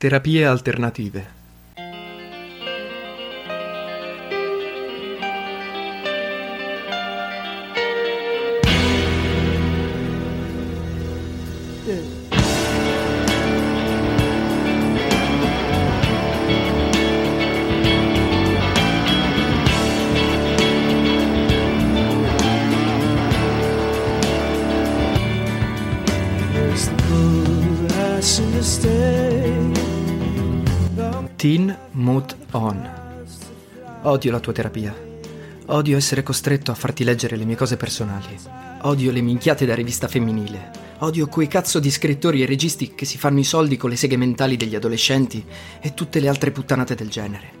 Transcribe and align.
Terapie 0.00 0.46
alternative. 0.46 1.39
Teen 31.40 31.74
Mood 31.92 32.36
On. 32.50 32.90
Odio 34.02 34.30
la 34.30 34.40
tua 34.40 34.52
terapia. 34.52 34.94
Odio 35.68 35.96
essere 35.96 36.22
costretto 36.22 36.70
a 36.70 36.74
farti 36.74 37.02
leggere 37.02 37.36
le 37.36 37.46
mie 37.46 37.56
cose 37.56 37.78
personali. 37.78 38.36
Odio 38.82 39.10
le 39.10 39.22
minchiate 39.22 39.64
da 39.64 39.74
rivista 39.74 40.06
femminile. 40.06 40.70
Odio 40.98 41.28
quei 41.28 41.48
cazzo 41.48 41.80
di 41.80 41.90
scrittori 41.90 42.42
e 42.42 42.46
registi 42.46 42.94
che 42.94 43.06
si 43.06 43.16
fanno 43.16 43.38
i 43.38 43.44
soldi 43.44 43.78
con 43.78 43.88
le 43.88 43.96
seghe 43.96 44.18
mentali 44.18 44.58
degli 44.58 44.74
adolescenti 44.74 45.42
e 45.80 45.94
tutte 45.94 46.20
le 46.20 46.28
altre 46.28 46.50
puttanate 46.50 46.94
del 46.94 47.08
genere. 47.08 47.52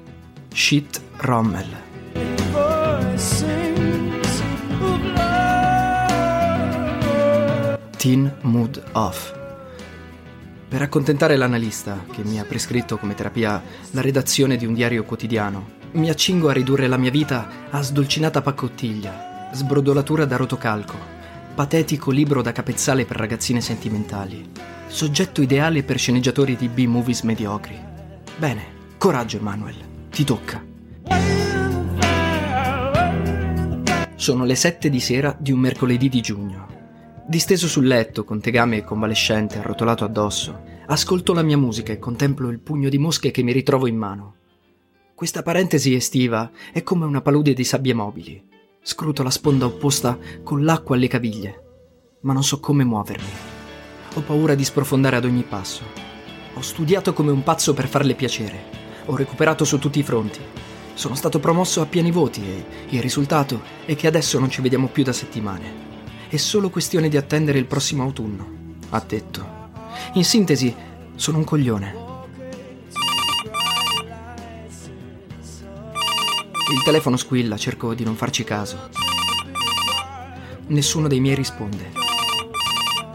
Shit 0.52 1.00
Rommel. 1.16 1.68
Teen 7.96 8.36
Mood 8.42 8.82
Off. 8.92 9.39
Per 10.70 10.80
accontentare 10.80 11.34
l'analista, 11.34 12.04
che 12.12 12.22
mi 12.22 12.38
ha 12.38 12.44
prescritto 12.44 12.96
come 12.96 13.16
terapia 13.16 13.60
la 13.90 14.00
redazione 14.00 14.56
di 14.56 14.66
un 14.66 14.72
diario 14.72 15.02
quotidiano, 15.02 15.70
mi 15.94 16.08
accingo 16.08 16.48
a 16.48 16.52
ridurre 16.52 16.86
la 16.86 16.96
mia 16.96 17.10
vita 17.10 17.68
a 17.70 17.82
sdolcinata 17.82 18.40
paccottiglia, 18.40 19.48
sbrodolatura 19.52 20.26
da 20.26 20.36
rotocalco, 20.36 20.96
patetico 21.56 22.12
libro 22.12 22.40
da 22.40 22.52
capezzale 22.52 23.04
per 23.04 23.16
ragazzine 23.16 23.60
sentimentali, 23.60 24.48
soggetto 24.86 25.42
ideale 25.42 25.82
per 25.82 25.98
sceneggiatori 25.98 26.54
di 26.54 26.68
B-movies 26.68 27.22
mediocri. 27.22 27.76
Bene, 28.36 28.64
coraggio 28.96 29.38
Emanuel, 29.38 29.74
ti 30.08 30.22
tocca. 30.22 30.64
Sono 34.14 34.44
le 34.44 34.54
sette 34.54 34.88
di 34.88 35.00
sera 35.00 35.34
di 35.36 35.50
un 35.50 35.58
mercoledì 35.58 36.08
di 36.08 36.20
giugno. 36.20 36.79
Disteso 37.30 37.68
sul 37.68 37.86
letto, 37.86 38.24
con 38.24 38.40
tegame 38.40 38.82
convalescente 38.82 39.58
arrotolato 39.58 40.02
addosso, 40.02 40.62
ascolto 40.86 41.32
la 41.32 41.42
mia 41.42 41.56
musica 41.56 41.92
e 41.92 42.00
contemplo 42.00 42.48
il 42.48 42.58
pugno 42.58 42.88
di 42.88 42.98
mosche 42.98 43.30
che 43.30 43.44
mi 43.44 43.52
ritrovo 43.52 43.86
in 43.86 43.96
mano. 43.96 44.34
Questa 45.14 45.44
parentesi 45.44 45.94
estiva 45.94 46.50
è 46.72 46.82
come 46.82 47.04
una 47.04 47.20
palude 47.20 47.52
di 47.52 47.62
sabbie 47.62 47.94
mobili. 47.94 48.42
Scruto 48.82 49.22
la 49.22 49.30
sponda 49.30 49.64
opposta 49.64 50.18
con 50.42 50.64
l'acqua 50.64 50.96
alle 50.96 51.06
caviglie, 51.06 51.62
ma 52.22 52.32
non 52.32 52.42
so 52.42 52.58
come 52.58 52.82
muovermi. 52.82 53.30
Ho 54.14 54.20
paura 54.22 54.56
di 54.56 54.64
sprofondare 54.64 55.14
ad 55.14 55.24
ogni 55.24 55.44
passo. 55.44 55.84
Ho 56.54 56.60
studiato 56.62 57.12
come 57.12 57.30
un 57.30 57.44
pazzo 57.44 57.74
per 57.74 57.86
farle 57.86 58.16
piacere. 58.16 58.60
Ho 59.06 59.14
recuperato 59.14 59.64
su 59.64 59.78
tutti 59.78 60.00
i 60.00 60.02
fronti. 60.02 60.40
Sono 60.94 61.14
stato 61.14 61.38
promosso 61.38 61.80
a 61.80 61.86
pieni 61.86 62.10
voti 62.10 62.42
e 62.42 62.64
il 62.88 63.00
risultato 63.00 63.62
è 63.84 63.94
che 63.94 64.08
adesso 64.08 64.40
non 64.40 64.50
ci 64.50 64.60
vediamo 64.60 64.88
più 64.88 65.04
da 65.04 65.12
settimane. 65.12 65.89
È 66.30 66.36
solo 66.36 66.70
questione 66.70 67.08
di 67.08 67.16
attendere 67.16 67.58
il 67.58 67.64
prossimo 67.64 68.04
autunno, 68.04 68.46
ha 68.90 69.02
detto. 69.04 69.44
In 70.12 70.24
sintesi, 70.24 70.72
sono 71.16 71.38
un 71.38 71.44
coglione. 71.44 71.94
Il 76.72 76.82
telefono 76.84 77.16
squilla, 77.16 77.56
cerco 77.56 77.94
di 77.94 78.04
non 78.04 78.14
farci 78.14 78.44
caso. 78.44 78.90
Nessuno 80.68 81.08
dei 81.08 81.18
miei 81.18 81.34
risponde. 81.34 81.90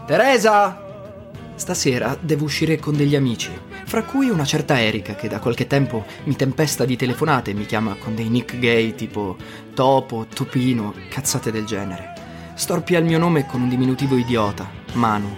Teresa! 0.06 1.14
Stasera 1.54 2.18
devo 2.20 2.44
uscire 2.44 2.78
con 2.78 2.94
degli 2.98 3.16
amici, 3.16 3.50
fra 3.86 4.02
cui 4.02 4.28
una 4.28 4.44
certa 4.44 4.78
Erika 4.78 5.14
che 5.14 5.28
da 5.28 5.38
qualche 5.38 5.66
tempo 5.66 6.04
mi 6.24 6.36
tempesta 6.36 6.84
di 6.84 6.96
telefonate 6.96 7.52
e 7.52 7.54
mi 7.54 7.64
chiama 7.64 7.94
con 7.94 8.14
dei 8.14 8.28
nick 8.28 8.58
gay 8.58 8.94
tipo 8.94 9.38
Topo, 9.72 10.26
Topino, 10.28 10.92
cazzate 11.08 11.50
del 11.50 11.64
genere. 11.64 12.15
Storpia 12.56 12.98
il 12.98 13.04
mio 13.04 13.18
nome 13.18 13.44
con 13.44 13.60
un 13.60 13.68
diminutivo 13.68 14.16
idiota, 14.16 14.66
Manu. 14.94 15.28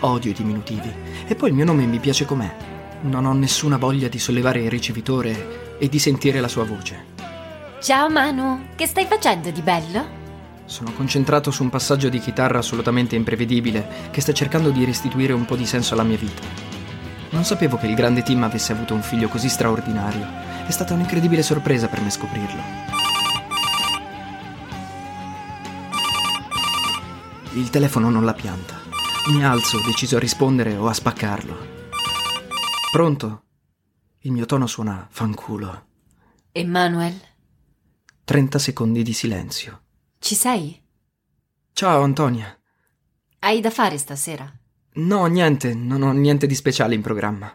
Odio 0.00 0.32
i 0.32 0.34
diminutivi. 0.34 0.92
E 1.28 1.36
poi 1.36 1.50
il 1.50 1.54
mio 1.54 1.64
nome 1.64 1.86
mi 1.86 2.00
piace 2.00 2.24
com'è. 2.24 2.52
Non 3.02 3.26
ho 3.26 3.32
nessuna 3.32 3.76
voglia 3.76 4.08
di 4.08 4.18
sollevare 4.18 4.62
il 4.62 4.68
ricevitore 4.68 5.76
e 5.78 5.88
di 5.88 6.00
sentire 6.00 6.40
la 6.40 6.48
sua 6.48 6.64
voce. 6.64 7.04
Ciao 7.80 8.10
Manu, 8.10 8.70
che 8.74 8.88
stai 8.88 9.06
facendo 9.06 9.52
di 9.52 9.62
bello? 9.62 10.04
Sono 10.64 10.90
concentrato 10.94 11.52
su 11.52 11.62
un 11.62 11.70
passaggio 11.70 12.08
di 12.08 12.18
chitarra 12.18 12.58
assolutamente 12.58 13.14
imprevedibile 13.14 14.10
che 14.10 14.20
sta 14.20 14.32
cercando 14.32 14.70
di 14.70 14.84
restituire 14.84 15.34
un 15.34 15.44
po' 15.44 15.54
di 15.54 15.64
senso 15.64 15.94
alla 15.94 16.02
mia 16.02 16.18
vita. 16.18 16.42
Non 17.30 17.44
sapevo 17.44 17.76
che 17.76 17.86
il 17.86 17.94
grande 17.94 18.24
Tim 18.24 18.42
avesse 18.42 18.72
avuto 18.72 18.94
un 18.94 19.02
figlio 19.02 19.28
così 19.28 19.48
straordinario. 19.48 20.26
È 20.66 20.70
stata 20.72 20.92
un'incredibile 20.92 21.44
sorpresa 21.44 21.86
per 21.86 22.00
me 22.00 22.10
scoprirlo. 22.10 22.97
Il 27.58 27.70
telefono 27.70 28.08
non 28.08 28.24
la 28.24 28.34
pianta. 28.34 28.76
Mi 29.32 29.44
alzo, 29.44 29.80
deciso 29.84 30.14
a 30.14 30.20
rispondere 30.20 30.76
o 30.76 30.86
a 30.86 30.92
spaccarlo. 30.92 31.56
Pronto? 32.92 33.42
Il 34.20 34.30
mio 34.30 34.46
tono 34.46 34.68
suona 34.68 35.08
fanculo. 35.10 35.86
Emanuel, 36.52 37.20
30 38.22 38.58
secondi 38.60 39.02
di 39.02 39.12
silenzio. 39.12 39.82
ci 40.20 40.36
sei? 40.36 40.80
Ciao 41.72 42.02
Antonia. 42.02 42.56
Hai 43.40 43.60
da 43.60 43.70
fare 43.70 43.98
stasera? 43.98 44.48
No, 44.94 45.26
niente, 45.26 45.74
non 45.74 46.02
ho 46.02 46.12
niente 46.12 46.46
di 46.46 46.54
speciale 46.54 46.94
in 46.94 47.02
programma. 47.02 47.52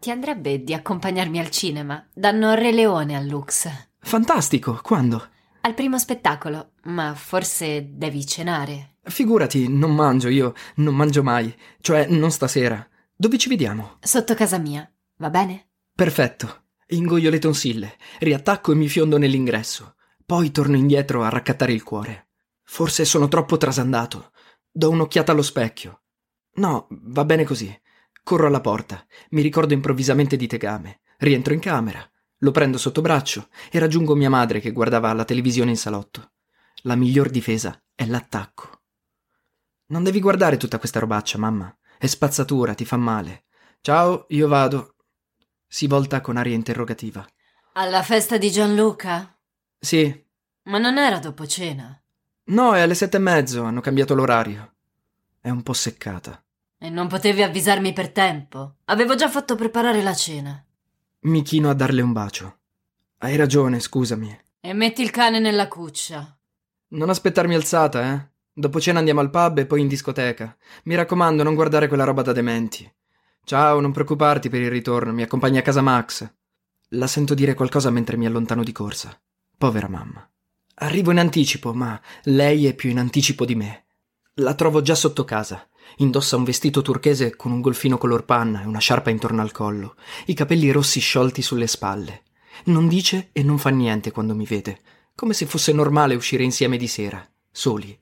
Ti 0.00 0.10
andrebbe 0.10 0.64
di 0.64 0.74
accompagnarmi 0.74 1.38
al 1.38 1.50
cinema? 1.50 2.04
Danno 2.12 2.54
Re 2.54 2.72
Leone 2.72 3.16
al 3.16 3.26
Lux. 3.26 3.68
Fantastico, 4.00 4.80
quando? 4.82 5.28
Al 5.60 5.74
primo 5.74 5.98
spettacolo, 5.98 6.72
ma 6.84 7.14
forse 7.14 7.90
devi 7.92 8.26
cenare. 8.26 8.95
Figurati, 9.08 9.68
non 9.68 9.94
mangio 9.94 10.28
io, 10.28 10.54
non 10.76 10.96
mangio 10.96 11.22
mai, 11.22 11.54
cioè 11.80 12.06
non 12.08 12.30
stasera. 12.30 12.86
Dove 13.14 13.38
ci 13.38 13.48
vediamo? 13.48 13.98
Sotto 14.00 14.34
casa 14.34 14.58
mia, 14.58 14.90
va 15.18 15.30
bene? 15.30 15.68
Perfetto. 15.94 16.64
Ingoio 16.88 17.30
le 17.30 17.38
tonsille, 17.38 17.96
riattacco 18.20 18.72
e 18.72 18.74
mi 18.74 18.88
fiondo 18.88 19.16
nell'ingresso. 19.16 19.94
Poi 20.24 20.50
torno 20.50 20.76
indietro 20.76 21.22
a 21.22 21.28
raccattare 21.28 21.72
il 21.72 21.82
cuore. 21.82 22.28
Forse 22.64 23.04
sono 23.04 23.28
troppo 23.28 23.56
trasandato. 23.56 24.32
Do 24.70 24.90
un'occhiata 24.90 25.32
allo 25.32 25.42
specchio. 25.42 26.02
No, 26.54 26.88
va 26.90 27.24
bene 27.24 27.44
così. 27.44 27.74
Corro 28.22 28.48
alla 28.48 28.60
porta, 28.60 29.04
mi 29.30 29.40
ricordo 29.40 29.72
improvvisamente 29.72 30.36
di 30.36 30.46
Tegame. 30.46 31.00
Rientro 31.18 31.54
in 31.54 31.60
camera, 31.60 32.04
lo 32.38 32.50
prendo 32.50 32.76
sotto 32.76 33.00
braccio 33.00 33.48
e 33.70 33.78
raggiungo 33.78 34.14
mia 34.14 34.28
madre 34.28 34.60
che 34.60 34.72
guardava 34.72 35.12
la 35.12 35.24
televisione 35.24 35.70
in 35.70 35.76
salotto. 35.76 36.32
La 36.82 36.96
miglior 36.96 37.30
difesa 37.30 37.80
è 37.94 38.04
l'attacco. 38.04 38.75
Non 39.88 40.02
devi 40.02 40.20
guardare 40.20 40.56
tutta 40.56 40.78
questa 40.78 40.98
robaccia, 40.98 41.38
mamma. 41.38 41.74
È 41.98 42.06
spazzatura, 42.06 42.74
ti 42.74 42.84
fa 42.84 42.96
male. 42.96 43.44
Ciao, 43.80 44.26
io 44.30 44.48
vado. 44.48 44.96
Si 45.66 45.86
volta 45.86 46.20
con 46.20 46.36
aria 46.36 46.54
interrogativa. 46.54 47.24
Alla 47.74 48.02
festa 48.02 48.36
di 48.36 48.50
Gianluca? 48.50 49.38
Sì. 49.78 50.24
Ma 50.64 50.78
non 50.78 50.98
era 50.98 51.18
dopo 51.18 51.46
cena. 51.46 52.00
No, 52.46 52.74
è 52.74 52.80
alle 52.80 52.94
sette 52.94 53.18
e 53.18 53.20
mezzo, 53.20 53.62
hanno 53.62 53.80
cambiato 53.80 54.14
l'orario. 54.14 54.74
È 55.40 55.50
un 55.50 55.62
po' 55.62 55.72
seccata. 55.72 56.42
E 56.78 56.90
non 56.90 57.06
potevi 57.06 57.42
avvisarmi 57.42 57.92
per 57.92 58.10
tempo. 58.10 58.78
Avevo 58.86 59.14
già 59.14 59.28
fatto 59.28 59.54
preparare 59.54 60.02
la 60.02 60.14
cena. 60.14 60.64
Mi 61.20 61.42
chino 61.42 61.70
a 61.70 61.74
darle 61.74 62.02
un 62.02 62.12
bacio. 62.12 62.58
Hai 63.18 63.36
ragione, 63.36 63.78
scusami. 63.78 64.36
E 64.60 64.72
metti 64.72 65.02
il 65.02 65.10
cane 65.10 65.38
nella 65.38 65.68
cuccia. 65.68 66.36
Non 66.88 67.08
aspettarmi 67.08 67.54
alzata, 67.54 68.12
eh? 68.12 68.30
Dopo 68.58 68.80
cena 68.80 69.00
andiamo 69.00 69.20
al 69.20 69.28
pub 69.28 69.58
e 69.58 69.66
poi 69.66 69.82
in 69.82 69.86
discoteca. 69.86 70.56
Mi 70.84 70.94
raccomando, 70.94 71.42
non 71.42 71.54
guardare 71.54 71.88
quella 71.88 72.04
roba 72.04 72.22
da 72.22 72.32
dementi. 72.32 72.90
Ciao, 73.44 73.80
non 73.80 73.92
preoccuparti 73.92 74.48
per 74.48 74.62
il 74.62 74.70
ritorno, 74.70 75.12
mi 75.12 75.20
accompagni 75.20 75.58
a 75.58 75.62
casa 75.62 75.82
Max. 75.82 76.26
La 76.90 77.06
sento 77.06 77.34
dire 77.34 77.52
qualcosa 77.52 77.90
mentre 77.90 78.16
mi 78.16 78.24
allontano 78.24 78.64
di 78.64 78.72
corsa. 78.72 79.14
Povera 79.58 79.90
mamma. 79.90 80.26
Arrivo 80.76 81.10
in 81.10 81.18
anticipo, 81.18 81.74
ma 81.74 82.00
lei 82.22 82.64
è 82.64 82.72
più 82.72 82.88
in 82.88 82.98
anticipo 82.98 83.44
di 83.44 83.54
me. 83.54 83.84
La 84.36 84.54
trovo 84.54 84.80
già 84.80 84.94
sotto 84.94 85.26
casa. 85.26 85.68
Indossa 85.96 86.36
un 86.36 86.44
vestito 86.44 86.80
turchese 86.80 87.36
con 87.36 87.52
un 87.52 87.60
golfino 87.60 87.98
color 87.98 88.24
panna 88.24 88.62
e 88.62 88.66
una 88.66 88.78
sciarpa 88.78 89.10
intorno 89.10 89.42
al 89.42 89.52
collo, 89.52 89.96
i 90.26 90.34
capelli 90.34 90.70
rossi 90.70 90.98
sciolti 90.98 91.42
sulle 91.42 91.66
spalle. 91.66 92.22
Non 92.64 92.88
dice 92.88 93.28
e 93.32 93.42
non 93.42 93.58
fa 93.58 93.68
niente 93.68 94.12
quando 94.12 94.34
mi 94.34 94.46
vede, 94.46 94.80
come 95.14 95.34
se 95.34 95.44
fosse 95.44 95.74
normale 95.74 96.14
uscire 96.14 96.42
insieme 96.42 96.78
di 96.78 96.88
sera, 96.88 97.22
soli. 97.50 98.00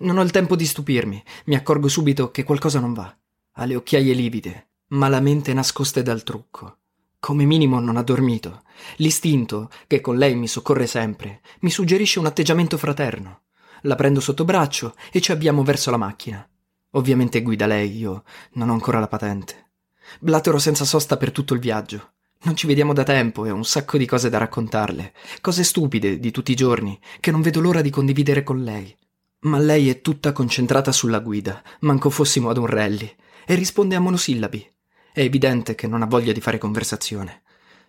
Non 0.00 0.18
ho 0.18 0.22
il 0.22 0.30
tempo 0.30 0.56
di 0.56 0.66
stupirmi, 0.66 1.22
mi 1.46 1.54
accorgo 1.54 1.88
subito 1.88 2.30
che 2.30 2.44
qualcosa 2.44 2.80
non 2.80 2.92
va. 2.92 3.14
Ha 3.52 3.64
le 3.64 3.76
occhiaie 3.76 4.12
livide, 4.14 4.68
malamente 4.88 5.52
nascoste 5.52 6.02
dal 6.02 6.22
trucco. 6.22 6.78
Come 7.20 7.44
minimo 7.44 7.78
non 7.80 7.96
ha 7.96 8.02
dormito. 8.02 8.62
L'istinto, 8.96 9.70
che 9.86 10.00
con 10.00 10.16
lei 10.16 10.34
mi 10.34 10.48
soccorre 10.48 10.86
sempre, 10.86 11.42
mi 11.60 11.70
suggerisce 11.70 12.18
un 12.18 12.26
atteggiamento 12.26 12.78
fraterno. 12.78 13.42
La 13.82 13.94
prendo 13.94 14.20
sotto 14.20 14.44
braccio 14.44 14.94
e 15.12 15.20
ci 15.20 15.32
abbiamo 15.32 15.62
verso 15.62 15.90
la 15.90 15.98
macchina. 15.98 16.48
Ovviamente 16.92 17.42
guida 17.42 17.66
lei, 17.66 17.96
io 17.96 18.24
non 18.52 18.70
ho 18.70 18.72
ancora 18.72 18.98
la 18.98 19.06
patente. 19.06 19.72
Blatero 20.18 20.58
senza 20.58 20.84
sosta 20.84 21.16
per 21.18 21.30
tutto 21.30 21.54
il 21.54 21.60
viaggio. 21.60 22.12
Non 22.42 22.56
ci 22.56 22.66
vediamo 22.66 22.94
da 22.94 23.02
tempo 23.02 23.44
e 23.44 23.50
ho 23.50 23.54
un 23.54 23.64
sacco 23.64 23.98
di 23.98 24.06
cose 24.06 24.30
da 24.30 24.38
raccontarle, 24.38 25.12
cose 25.42 25.62
stupide 25.62 26.18
di 26.18 26.30
tutti 26.30 26.52
i 26.52 26.56
giorni, 26.56 26.98
che 27.20 27.30
non 27.30 27.42
vedo 27.42 27.60
l'ora 27.60 27.82
di 27.82 27.90
condividere 27.90 28.42
con 28.42 28.64
lei. 28.64 28.96
Ma 29.40 29.58
lei 29.58 29.88
è 29.88 30.00
tutta 30.00 30.32
concentrata 30.32 30.92
sulla 30.92 31.20
guida, 31.20 31.62
manco 31.80 32.10
fossimo 32.10 32.50
ad 32.50 32.58
un 32.58 32.66
rally, 32.66 33.14
e 33.46 33.54
risponde 33.54 33.96
a 33.96 34.00
monosillabi. 34.00 34.70
È 35.12 35.20
evidente 35.20 35.74
che 35.74 35.86
non 35.86 36.02
ha 36.02 36.06
voglia 36.06 36.32
di 36.32 36.40
fare 36.40 36.58
conversazione. 36.58 37.42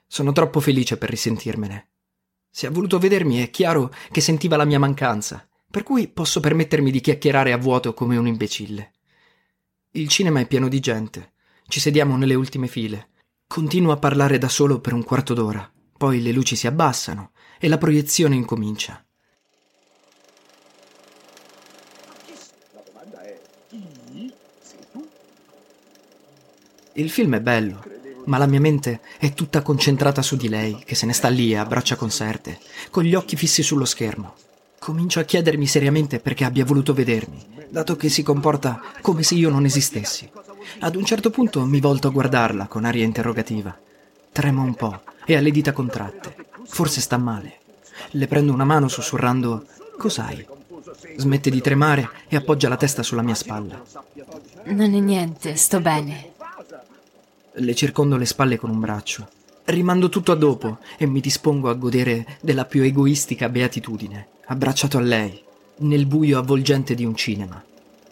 Sono 0.08 0.32
troppo 0.32 0.60
felice 0.60 0.98
per 0.98 1.10
risentirmene. 1.10 1.90
Se 2.50 2.68
ha 2.68 2.72
voluto 2.72 3.00
vedermi 3.00 3.38
è 3.38 3.50
chiaro 3.50 3.94
che 4.12 4.22
sentiva 4.22 4.58
la 4.58 4.66
mia 4.66 4.80
mancanza 4.80 5.46
per 5.72 5.84
cui 5.84 6.10
posso 6.10 6.42
permettermi 6.42 6.92
di 6.92 7.00
chiacchierare 7.00 7.54
a 7.54 7.58
vuoto 7.58 7.94
come 7.94 8.18
un 8.18 8.28
imbecille. 8.28 8.92
Il 9.92 10.10
cinema 10.10 10.42
è 10.42 10.46
pieno 10.46 10.68
di 10.68 10.82
gente, 10.82 11.32
ci 11.68 11.80
sediamo 11.80 12.18
nelle 12.18 12.36
ultime 12.36 12.68
file. 12.68 13.08
Continuo 13.48 13.94
a 13.94 13.98
parlare 13.98 14.38
da 14.38 14.50
solo 14.50 14.82
per 14.82 14.94
un 14.94 15.04
quarto 15.04 15.34
d'ora, 15.34 15.72
poi 15.98 16.22
le 16.22 16.34
luci 16.34 16.58
si 16.58 16.68
abbassano 16.68 17.32
e 17.58 17.70
la 17.70 17.78
proiezione 17.78 18.36
incomincia. 18.36 19.04
Il 26.94 27.10
film 27.10 27.36
è 27.36 27.40
bello, 27.40 27.84
ma 28.26 28.38
la 28.38 28.46
mia 28.46 28.60
mente 28.60 29.00
è 29.18 29.34
tutta 29.34 29.62
concentrata 29.62 30.22
su 30.22 30.36
di 30.36 30.50
lei, 30.50 30.82
che 30.86 30.96
se 30.96 31.06
ne 31.06 31.14
sta 31.14 31.30
lì 31.30 31.56
a 31.56 31.66
braccia 31.66 31.96
conserte, 31.96 32.60
con 32.90 33.04
gli 33.04 33.16
occhi 33.16 33.36
fissi 33.36 33.64
sullo 33.64 33.86
schermo. 33.86 34.36
Comincio 34.78 35.20
a 35.20 35.24
chiedermi 35.24 35.68
seriamente 35.68 36.20
perché 36.20 36.44
abbia 36.44 36.66
voluto 36.66 36.94
vedermi, 36.94 37.46
dato 37.70 37.96
che 37.96 38.10
si 38.10 38.24
comporta 38.24 38.82
come 39.02 39.24
se 39.24 39.36
io 39.36 39.50
non 39.50 39.66
esistessi. 39.66 40.30
Ad 40.80 40.96
un 40.96 41.06
certo 41.06 41.30
punto 41.30 41.66
mi 41.66 41.80
volto 41.80 42.08
a 42.08 42.12
guardarla 42.12 42.68
con 42.68 42.86
aria 42.86 43.06
interrogativa. 43.06 43.78
Tremo 44.32 44.64
un 44.64 44.76
po' 44.76 45.02
e 45.26 45.36
ha 45.36 45.40
le 45.40 45.52
dita 45.52 45.72
contratte. 45.72 46.36
Forse 46.66 47.00
sta 47.00 47.18
male. 47.18 47.60
Le 48.12 48.28
prendo 48.28 48.54
una 48.54 48.66
mano 48.66 48.88
sussurrando 48.88 49.66
Cos'hai? 49.98 50.46
Smette 51.18 51.50
di 51.50 51.62
tremare 51.62 52.10
e 52.28 52.36
appoggia 52.36 52.68
la 52.68 52.78
testa 52.78 53.04
sulla 53.04 53.22
mia 53.22 53.36
spalla. 53.36 53.82
Non 54.66 54.94
è 54.96 55.00
niente, 55.00 55.56
sto 55.56 55.80
bene. 55.80 56.31
Le 57.54 57.76
circondo 57.76 58.16
le 58.16 58.26
spalle 58.26 58.58
con 58.58 58.70
un 58.70 58.80
braccio. 58.80 59.28
Rimando 59.66 60.08
tutto 60.08 60.32
a 60.32 60.36
dopo 60.36 60.80
e 60.98 61.06
mi 61.06 61.20
dispongo 61.20 61.70
a 61.70 61.74
godere 61.74 62.38
della 62.40 62.66
più 62.66 62.82
egoistica 62.82 63.50
beatitudine 63.50 64.28
abbracciato 64.46 64.98
a 64.98 65.02
lei, 65.02 65.42
nel 65.78 66.06
buio 66.06 66.38
avvolgente 66.38 66.96
di 66.96 67.06
un 67.06 67.16
cinema, 67.16 67.62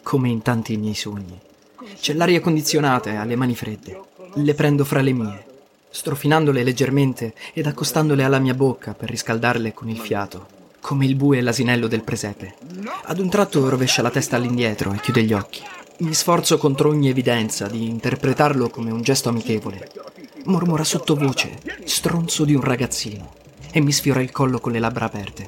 come 0.02 0.28
in 0.28 0.42
tanti 0.42 0.76
miei 0.76 0.94
sogni. 0.94 1.38
C'è 1.98 2.14
l'aria 2.14 2.40
condizionata 2.40 3.10
e 3.10 3.16
ha 3.16 3.24
le 3.24 3.36
mani 3.36 3.54
fredde. 3.54 4.00
Le 4.34 4.54
prendo 4.54 4.84
fra 4.84 5.00
le 5.00 5.12
mie, 5.12 5.44
strofinandole 5.90 6.62
leggermente 6.62 7.34
ed 7.52 7.66
accostandole 7.66 8.24
alla 8.24 8.38
mia 8.38 8.54
bocca 8.54 8.94
per 8.94 9.10
riscaldarle 9.10 9.74
con 9.74 9.88
il 9.88 9.98
fiato, 9.98 10.46
come 10.80 11.04
il 11.04 11.14
bue 11.14 11.38
e 11.38 11.40
l'asinello 11.40 11.88
del 11.88 12.04
presepe. 12.04 12.56
Ad 13.04 13.18
un 13.18 13.28
tratto 13.28 13.68
rovescia 13.68 14.02
la 14.02 14.10
testa 14.10 14.36
all'indietro 14.36 14.92
e 14.92 15.00
chiude 15.00 15.22
gli 15.22 15.32
occhi. 15.32 15.62
Mi 16.00 16.14
sforzo 16.14 16.56
contro 16.56 16.88
ogni 16.88 17.10
evidenza 17.10 17.66
di 17.66 17.86
interpretarlo 17.86 18.70
come 18.70 18.90
un 18.90 19.02
gesto 19.02 19.28
amichevole. 19.28 19.90
Mormora 20.44 20.82
sottovoce, 20.82 21.58
stronzo 21.84 22.46
di 22.46 22.54
un 22.54 22.62
ragazzino, 22.62 23.34
e 23.70 23.80
mi 23.80 23.92
sfiora 23.92 24.22
il 24.22 24.30
collo 24.30 24.60
con 24.60 24.72
le 24.72 24.78
labbra 24.78 25.04
aperte. 25.04 25.46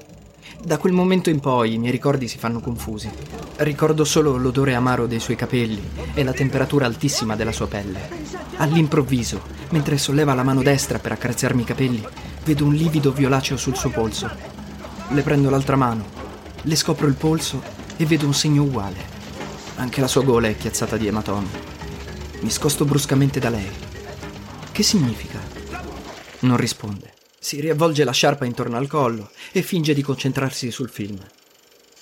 Da 0.63 0.77
quel 0.77 0.93
momento 0.93 1.31
in 1.31 1.41
poi 1.41 1.73
i 1.73 1.79
miei 1.79 1.91
ricordi 1.91 2.29
si 2.29 2.37
fanno 2.37 2.61
confusi. 2.61 3.11
Ricordo 3.57 4.05
solo 4.05 4.37
l'odore 4.37 4.75
amaro 4.75 5.07
dei 5.07 5.21
suoi 5.21 5.37
capelli 5.37 5.83
e 6.13 6.23
la 6.23 6.33
temperatura 6.33 6.85
altissima 6.85 7.35
della 7.35 7.53
sua 7.53 7.67
pelle. 7.67 8.11
All'improvviso, 8.57 9.41
mentre 9.71 9.97
solleva 9.97 10.35
la 10.35 10.43
mano 10.43 10.63
destra 10.63 10.99
per 10.99 11.13
accarezzarmi 11.13 11.63
i 11.63 11.67
capelli, 11.67 12.07
vedo 12.45 12.67
un 12.67 12.75
livido 12.75 13.11
violaceo 13.11 13.57
sul 13.57 13.75
suo 13.75 13.89
polso. 13.89 14.31
Le 15.09 15.23
prendo 15.23 15.49
l'altra 15.49 15.77
mano, 15.77 16.05
le 16.61 16.77
scopro 16.77 17.07
il 17.07 17.15
polso 17.15 17.63
e 17.97 18.05
vedo 18.05 18.27
un 18.27 18.35
segno 18.35 18.65
uguale. 18.65 19.12
Anche 19.77 20.01
la 20.01 20.09
sua 20.09 20.23
gola 20.23 20.49
è 20.49 20.57
chiazzata 20.57 20.97
di 20.97 21.07
ematomi. 21.07 21.49
Mi 22.41 22.51
scosto 22.51 22.85
bruscamente 22.85 23.41
da 23.41 23.49
lei. 23.49 23.71
Che 24.71 24.83
significa? 24.83 25.39
Non 26.41 26.57
risponde. 26.57 27.13
Si 27.39 27.61
riavvolge 27.61 28.05
la 28.05 28.13
sciarpa 28.13 28.45
intorno 28.45 28.77
al 28.77 28.87
collo 28.87 29.31
e 29.51 29.63
finge 29.63 29.95
di 29.95 30.03
concentrarsi 30.03 30.71
sul 30.71 30.91
film. 30.91 31.19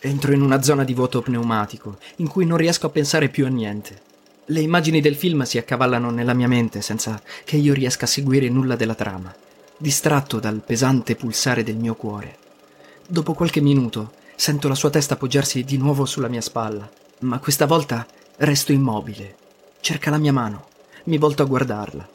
Entro 0.01 0.33
in 0.33 0.43
una 0.43 0.63
zona 0.63 0.83
di 0.85 0.95
vuoto 0.95 1.23
pneumatico, 1.23 1.99
in 2.17 2.29
cui 2.29 2.45
non 2.45 2.57
riesco 2.57 2.87
a 2.87 2.91
pensare 2.91 3.29
più 3.29 3.47
a 3.47 3.49
niente. 3.49 4.01
Le 4.47 4.61
immagini 4.61 5.01
del 5.01 5.15
film 5.15 5.43
si 5.43 5.57
accavallano 5.59 6.11
nella 6.11 6.35
mia 6.35 6.49
mente 6.49 6.83
senza 6.83 7.23
che 7.45 7.57
io 7.57 7.73
riesca 7.73 8.05
a 8.05 8.09
seguire 8.09 8.49
nulla 8.49 8.77
della 8.77 8.95
trama, 8.95 9.35
distratto 9.77 10.41
dal 10.41 10.61
pesante 10.65 11.15
pulsare 11.15 11.63
del 11.63 11.77
mio 11.77 11.95
cuore. 11.95 12.37
Dopo 13.07 13.33
qualche 13.33 13.61
minuto 13.61 14.13
sento 14.35 14.69
la 14.69 14.75
sua 14.75 14.91
testa 14.91 15.15
appoggiarsi 15.15 15.63
di 15.65 15.77
nuovo 15.77 16.05
sulla 16.05 16.29
mia 16.29 16.41
spalla, 16.41 16.91
ma 17.21 17.39
questa 17.39 17.67
volta 17.67 18.07
resto 18.37 18.73
immobile. 18.73 19.37
Cerca 19.81 20.11
la 20.11 20.19
mia 20.19 20.33
mano, 20.33 20.69
mi 21.05 21.19
volto 21.19 21.43
a 21.43 21.47
guardarla. 21.47 22.09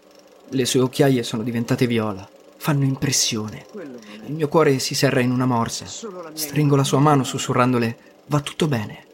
Le 0.50 0.66
sue 0.66 0.82
occhiaie 0.82 1.24
sono 1.24 1.44
diventate 1.44 1.88
viola 1.88 2.30
fanno 2.66 2.86
impressione. 2.86 3.68
Il 4.26 4.34
mio 4.34 4.48
cuore 4.48 4.80
si 4.80 4.96
serra 4.96 5.20
in 5.20 5.30
una 5.30 5.46
morsa. 5.46 5.86
Stringo 6.34 6.76
la 6.76 6.84
sua 6.84 6.98
mano 6.98 7.24
sussurrandole 7.24 7.98
va 8.26 8.40
tutto 8.40 8.68
bene. 8.68 9.06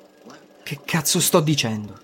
Che 0.64 0.80
cazzo 0.86 1.20
sto 1.20 1.42
dicendo? 1.42 2.00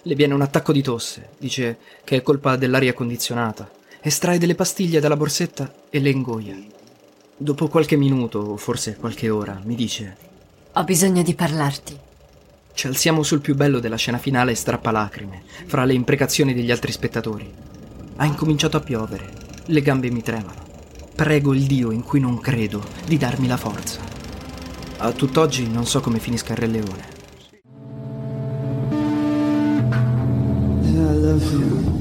Le 0.00 0.14
viene 0.14 0.32
un 0.32 0.40
attacco 0.40 0.72
di 0.72 0.80
tosse, 0.80 1.32
dice 1.36 1.76
che 2.02 2.16
è 2.16 2.22
colpa 2.22 2.56
dell'aria 2.56 2.94
condizionata. 2.94 3.70
Estrae 4.00 4.38
delle 4.38 4.54
pastiglie 4.54 4.98
dalla 4.98 5.18
borsetta 5.18 5.70
e 5.90 5.98
le 5.98 6.08
ingoia. 6.08 6.56
Dopo 7.36 7.68
qualche 7.68 7.96
minuto, 7.96 8.38
o 8.38 8.56
forse 8.56 8.96
qualche 8.96 9.28
ora, 9.28 9.60
mi 9.64 9.74
dice 9.74 10.16
Ho 10.72 10.84
bisogno 10.84 11.22
di 11.22 11.34
parlarti. 11.34 11.98
Ci 12.76 12.86
alziamo 12.86 13.22
sul 13.22 13.40
più 13.40 13.54
bello 13.54 13.78
della 13.78 13.96
scena 13.96 14.18
finale 14.18 14.54
strappalacrime, 14.54 15.44
fra 15.64 15.86
le 15.86 15.94
imprecazioni 15.94 16.52
degli 16.52 16.70
altri 16.70 16.92
spettatori. 16.92 17.50
Ha 18.16 18.26
incominciato 18.26 18.76
a 18.76 18.80
piovere, 18.80 19.32
le 19.64 19.80
gambe 19.80 20.10
mi 20.10 20.20
tremano. 20.20 20.62
Prego 21.14 21.54
il 21.54 21.62
Dio 21.62 21.90
in 21.90 22.02
cui 22.02 22.20
non 22.20 22.38
credo 22.38 22.84
di 23.06 23.16
darmi 23.16 23.46
la 23.46 23.56
forza. 23.56 24.00
A 24.98 25.10
tutt'oggi 25.10 25.66
non 25.70 25.86
so 25.86 26.00
come 26.00 26.18
finisca 26.18 26.52
il 26.52 26.58
Re 26.58 26.66
Leone. 26.66 27.04
I 30.82 31.18
love 31.18 31.44
you. 31.50 31.98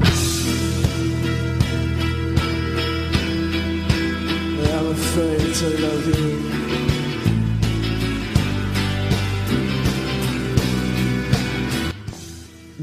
I'm 4.74 4.92
afraid 4.92 5.54
to 5.54 5.70
love 5.80 6.20
you. 6.20 6.65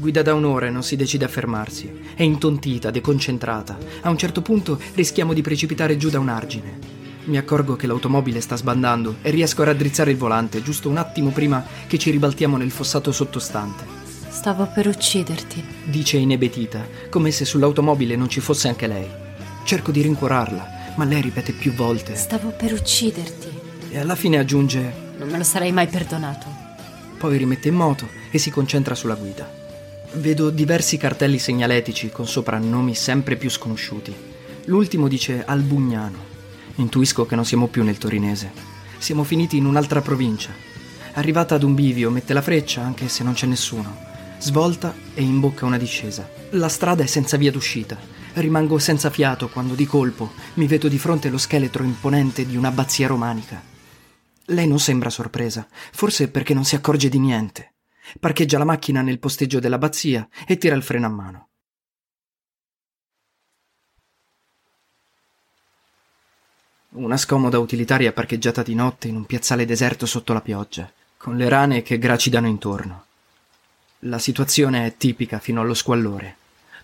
Guida 0.03 0.21
da 0.21 0.33
un'ora 0.33 0.65
e 0.65 0.69
non 0.69 0.83
si 0.83 0.97
decide 0.97 1.23
a 1.23 1.29
fermarsi. 1.29 1.89
È 2.13 2.23
intontita, 2.23 2.91
deconcentrata. 2.91 3.77
A 4.01 4.09
un 4.09 4.17
certo 4.17 4.41
punto 4.41 4.77
rischiamo 4.95 5.31
di 5.31 5.41
precipitare 5.41 5.95
giù 5.95 6.09
da 6.09 6.19
un 6.19 6.27
argine. 6.27 6.77
Mi 7.23 7.37
accorgo 7.37 7.77
che 7.77 7.87
l'automobile 7.87 8.41
sta 8.41 8.57
sbandando 8.57 9.19
e 9.21 9.29
riesco 9.29 9.61
a 9.61 9.65
raddrizzare 9.65 10.11
il 10.11 10.17
volante 10.17 10.61
giusto 10.61 10.89
un 10.89 10.97
attimo 10.97 11.29
prima 11.29 11.65
che 11.87 11.97
ci 11.97 12.11
ribaltiamo 12.11 12.57
nel 12.57 12.71
fossato 12.71 13.13
sottostante. 13.13 13.85
Stavo 14.27 14.69
per 14.75 14.87
ucciderti. 14.87 15.63
Dice 15.85 16.17
inebetita, 16.17 16.85
come 17.09 17.31
se 17.31 17.45
sull'automobile 17.45 18.17
non 18.17 18.27
ci 18.27 18.41
fosse 18.41 18.67
anche 18.67 18.87
lei. 18.87 19.07
Cerco 19.63 19.91
di 19.91 20.01
rincuorarla, 20.01 20.95
ma 20.97 21.05
lei 21.05 21.21
ripete 21.21 21.53
più 21.53 21.71
volte. 21.71 22.17
Stavo 22.17 22.49
per 22.49 22.73
ucciderti. 22.73 23.47
E 23.89 23.99
alla 23.99 24.15
fine 24.15 24.37
aggiunge: 24.37 25.13
Non 25.17 25.29
me 25.29 25.37
lo 25.37 25.45
sarei 25.45 25.71
mai 25.71 25.87
perdonato. 25.87 26.47
Poi 27.17 27.37
rimette 27.37 27.69
in 27.69 27.75
moto 27.75 28.05
e 28.31 28.37
si 28.37 28.49
concentra 28.49 28.95
sulla 28.95 29.15
guida. 29.15 29.61
Vedo 30.15 30.51
diversi 30.51 30.97
cartelli 30.97 31.39
segnaletici 31.39 32.09
con 32.11 32.27
sopra 32.27 32.59
nomi 32.59 32.93
sempre 32.93 33.35
più 33.35 33.49
sconosciuti. 33.49 34.13
L'ultimo 34.65 35.07
dice 35.07 35.43
Albugnano. 35.43 36.31
Intuisco 36.75 37.25
che 37.25 37.33
non 37.33 37.45
siamo 37.45 37.65
più 37.65 37.83
nel 37.83 37.97
torinese. 37.97 38.51
Siamo 38.99 39.23
finiti 39.23 39.57
in 39.57 39.65
un'altra 39.65 40.01
provincia. 40.01 40.51
Arrivata 41.13 41.55
ad 41.55 41.63
un 41.63 41.73
bivio, 41.73 42.11
mette 42.11 42.33
la 42.33 42.43
freccia 42.43 42.83
anche 42.83 43.09
se 43.09 43.23
non 43.23 43.33
c'è 43.33 43.47
nessuno. 43.47 43.97
Svolta 44.37 44.93
e 45.15 45.23
imbocca 45.23 45.65
una 45.65 45.79
discesa. 45.79 46.29
La 46.51 46.69
strada 46.69 47.01
è 47.01 47.07
senza 47.07 47.35
via 47.35 47.51
d'uscita. 47.51 47.97
Rimango 48.33 48.77
senza 48.77 49.09
fiato 49.09 49.49
quando 49.49 49.73
di 49.73 49.87
colpo 49.87 50.33
mi 50.55 50.67
vedo 50.67 50.87
di 50.89 50.99
fronte 50.99 51.29
lo 51.29 51.39
scheletro 51.39 51.83
imponente 51.83 52.45
di 52.45 52.55
un'abbazia 52.55 53.07
romanica. 53.07 53.59
Lei 54.45 54.67
non 54.67 54.79
sembra 54.79 55.09
sorpresa, 55.09 55.67
forse 55.91 56.27
perché 56.27 56.53
non 56.53 56.65
si 56.65 56.75
accorge 56.75 57.09
di 57.09 57.17
niente. 57.17 57.72
Parcheggia 58.19 58.57
la 58.57 58.65
macchina 58.65 59.01
nel 59.01 59.19
posteggio 59.19 59.59
dell'abbazia 59.59 60.27
e 60.45 60.57
tira 60.57 60.75
il 60.75 60.83
freno 60.83 61.05
a 61.05 61.09
mano. 61.09 61.47
Una 66.95 67.17
scomoda 67.17 67.57
utilitaria 67.57 68.13
parcheggiata 68.13 68.61
di 68.61 68.75
notte 68.75 69.07
in 69.07 69.15
un 69.15 69.25
piazzale 69.25 69.65
deserto 69.65 70.05
sotto 70.05 70.31
la 70.31 70.41
pioggia, 70.41 70.91
con 71.17 71.37
le 71.37 71.49
rane 71.49 71.81
che 71.81 71.97
gracidano 71.97 72.47
intorno. 72.47 73.05
La 74.05 74.19
situazione 74.19 74.85
è 74.85 74.95
tipica 74.95 75.39
fino 75.39 75.61
allo 75.61 75.73
squallore. 75.73 76.35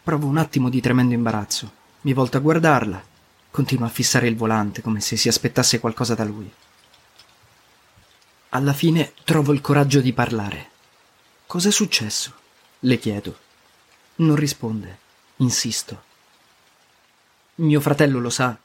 Provo 0.01 0.25
un 0.25 0.37
attimo 0.37 0.69
di 0.69 0.81
tremendo 0.81 1.13
imbarazzo. 1.13 1.71
Mi 2.01 2.13
volto 2.13 2.37
a 2.37 2.39
guardarla. 2.39 3.03
Continuo 3.51 3.85
a 3.85 3.89
fissare 3.89 4.27
il 4.27 4.35
volante 4.35 4.81
come 4.81 5.01
se 5.01 5.15
si 5.15 5.27
aspettasse 5.27 5.79
qualcosa 5.79 6.15
da 6.15 6.23
lui. 6.23 6.51
Alla 8.49 8.73
fine 8.73 9.13
trovo 9.25 9.53
il 9.53 9.61
coraggio 9.61 9.99
di 9.99 10.13
parlare. 10.13 10.68
Cos'è 11.49 11.71
successo? 11.71 12.31
Le 12.81 12.99
chiedo. 12.99 13.35
Non 14.17 14.35
risponde. 14.35 14.99
Insisto. 15.37 16.03
Mio 17.55 17.81
fratello 17.81 18.19
lo 18.19 18.29
sa. 18.29 18.55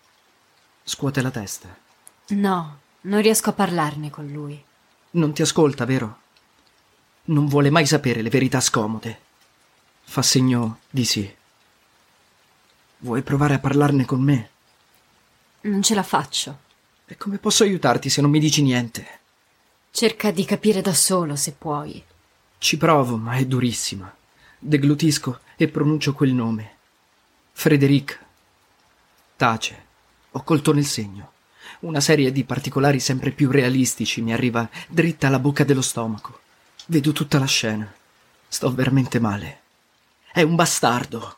Scuote 0.82 1.22
la 1.22 1.30
testa. 1.30 1.74
No, 2.26 2.78
non 3.00 3.22
riesco 3.22 3.48
a 3.48 3.52
parlarne 3.54 4.10
con 4.10 4.26
lui. 4.26 4.62
Non 5.12 5.32
ti 5.32 5.40
ascolta, 5.40 5.86
vero? 5.86 6.18
Non 7.24 7.46
vuole 7.46 7.70
mai 7.70 7.86
sapere 7.86 8.20
le 8.20 8.28
verità 8.28 8.60
scomode. 8.60 9.18
Fa 10.02 10.20
segno 10.20 10.80
di 10.90 11.06
sì. 11.06 11.34
Vuoi 12.98 13.22
provare 13.22 13.54
a 13.54 13.60
parlarne 13.60 14.04
con 14.04 14.20
me? 14.20 14.50
Non 15.62 15.82
ce 15.82 15.94
la 15.94 16.02
faccio. 16.02 16.58
E 17.06 17.16
come 17.16 17.38
posso 17.38 17.62
aiutarti 17.62 18.10
se 18.10 18.20
non 18.20 18.28
mi 18.28 18.40
dici 18.40 18.60
niente? 18.60 19.20
Cerca 19.90 20.30
di 20.30 20.44
capire 20.44 20.82
da 20.82 20.92
solo 20.92 21.34
se 21.34 21.52
puoi. 21.52 22.04
Ci 22.64 22.78
provo, 22.78 23.18
ma 23.18 23.34
è 23.34 23.44
durissima. 23.44 24.10
Deglutisco 24.58 25.40
e 25.54 25.68
pronuncio 25.68 26.14
quel 26.14 26.32
nome. 26.32 26.76
Frederic. 27.52 28.18
Tace. 29.36 29.84
Ho 30.30 30.42
colto 30.44 30.72
nel 30.72 30.86
segno. 30.86 31.32
Una 31.80 32.00
serie 32.00 32.32
di 32.32 32.42
particolari 32.44 33.00
sempre 33.00 33.32
più 33.32 33.50
realistici 33.50 34.22
mi 34.22 34.32
arriva 34.32 34.66
dritta 34.88 35.26
alla 35.26 35.38
bocca 35.38 35.62
dello 35.62 35.82
stomaco. 35.82 36.40
Vedo 36.86 37.12
tutta 37.12 37.38
la 37.38 37.44
scena. 37.44 37.92
Sto 38.48 38.72
veramente 38.72 39.20
male. 39.20 39.60
È 40.32 40.40
un 40.40 40.54
bastardo. 40.54 41.36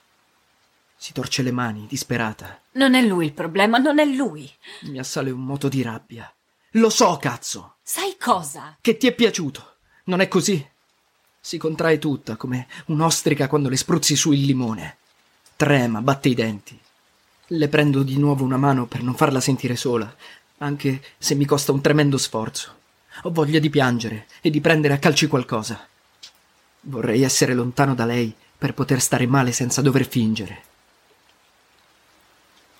Si 0.94 1.12
torce 1.12 1.42
le 1.42 1.50
mani, 1.50 1.88
disperata. 1.88 2.60
Non 2.74 2.94
è 2.94 3.02
lui 3.02 3.24
il 3.24 3.32
problema, 3.32 3.78
non 3.78 3.98
è 3.98 4.04
lui. 4.04 4.48
Mi 4.82 5.00
assale 5.00 5.32
un 5.32 5.40
moto 5.40 5.68
di 5.68 5.82
rabbia. 5.82 6.32
Lo 6.74 6.88
so, 6.88 7.16
cazzo! 7.16 7.78
Sai 7.82 8.14
cosa? 8.16 8.78
Che 8.80 8.96
ti 8.96 9.08
è 9.08 9.12
piaciuto. 9.12 9.78
Non 10.04 10.20
è 10.20 10.28
così? 10.28 10.74
Si 11.46 11.58
contrae 11.58 12.00
tutta, 12.00 12.34
come 12.34 12.66
un'ostrica 12.86 13.46
quando 13.46 13.68
le 13.68 13.76
spruzzi 13.76 14.16
su 14.16 14.32
il 14.32 14.44
limone. 14.44 14.96
Trema, 15.54 16.02
batte 16.02 16.28
i 16.28 16.34
denti. 16.34 16.76
Le 17.46 17.68
prendo 17.68 18.02
di 18.02 18.18
nuovo 18.18 18.42
una 18.42 18.56
mano 18.56 18.86
per 18.86 19.04
non 19.04 19.14
farla 19.14 19.38
sentire 19.38 19.76
sola, 19.76 20.12
anche 20.58 21.00
se 21.16 21.36
mi 21.36 21.44
costa 21.44 21.70
un 21.70 21.80
tremendo 21.80 22.18
sforzo. 22.18 22.74
Ho 23.22 23.30
voglia 23.30 23.60
di 23.60 23.70
piangere 23.70 24.26
e 24.40 24.50
di 24.50 24.60
prendere 24.60 24.94
a 24.94 24.98
calci 24.98 25.28
qualcosa. 25.28 25.86
Vorrei 26.80 27.22
essere 27.22 27.54
lontano 27.54 27.94
da 27.94 28.06
lei 28.06 28.34
per 28.58 28.74
poter 28.74 29.00
stare 29.00 29.28
male 29.28 29.52
senza 29.52 29.80
dover 29.80 30.08
fingere. 30.08 30.62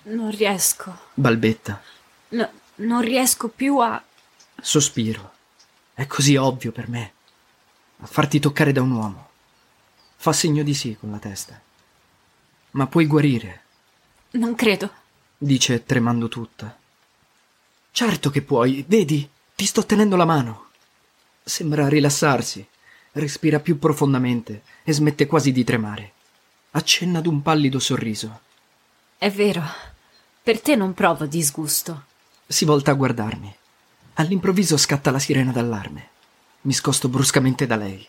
Non 0.01 0.29
riesco. 0.29 0.93
Balbetta. 1.13 1.81
No, 2.31 2.51
non 2.75 2.99
riesco 2.99 3.47
più 3.47 3.77
a... 3.77 4.03
Sospiro. 4.59 5.31
È 5.93 6.05
così 6.05 6.35
ovvio 6.35 6.73
per 6.73 6.89
me. 6.89 7.13
A 7.99 8.05
farti 8.05 8.39
toccare 8.39 8.71
da 8.71 8.81
un 8.81 8.91
uomo. 8.91 9.29
Fa 10.17 10.33
segno 10.33 10.63
di 10.63 10.73
sì 10.73 10.95
con 10.99 11.11
la 11.11 11.17
testa. 11.19 11.59
Ma 12.71 12.87
puoi 12.87 13.05
guarire, 13.07 13.61
Non 14.31 14.55
credo. 14.55 14.89
dice 15.37 15.83
tremando 15.83 16.27
tutta. 16.27 16.77
Certo 17.91 18.29
che 18.29 18.41
puoi, 18.43 18.83
vedi, 18.87 19.27
ti 19.55 19.65
sto 19.65 19.85
tenendo 19.85 20.15
la 20.15 20.25
mano. 20.25 20.65
Sembra 21.43 21.87
rilassarsi, 21.87 22.67
respira 23.13 23.59
più 23.59 23.79
profondamente 23.79 24.63
e 24.83 24.93
smette 24.93 25.25
quasi 25.25 25.51
di 25.51 25.63
tremare. 25.63 26.11
Accenna 26.71 27.19
ad 27.19 27.25
un 27.25 27.41
pallido 27.41 27.79
sorriso. 27.79 28.41
È 29.17 29.31
vero. 29.31 29.63
Per 30.43 30.61
te 30.61 30.75
non 30.75 30.93
provo 30.93 31.25
disgusto. 31.25 32.03
Si 32.45 32.65
volta 32.65 32.91
a 32.91 32.95
guardarmi. 32.95 33.55
All'improvviso 34.15 34.77
scatta 34.77 35.09
la 35.09 35.19
sirena 35.19 35.51
d'allarme. 35.51 36.09
Mi 36.67 36.73
scosto 36.73 37.07
bruscamente 37.07 37.65
da 37.65 37.77
lei. 37.77 38.05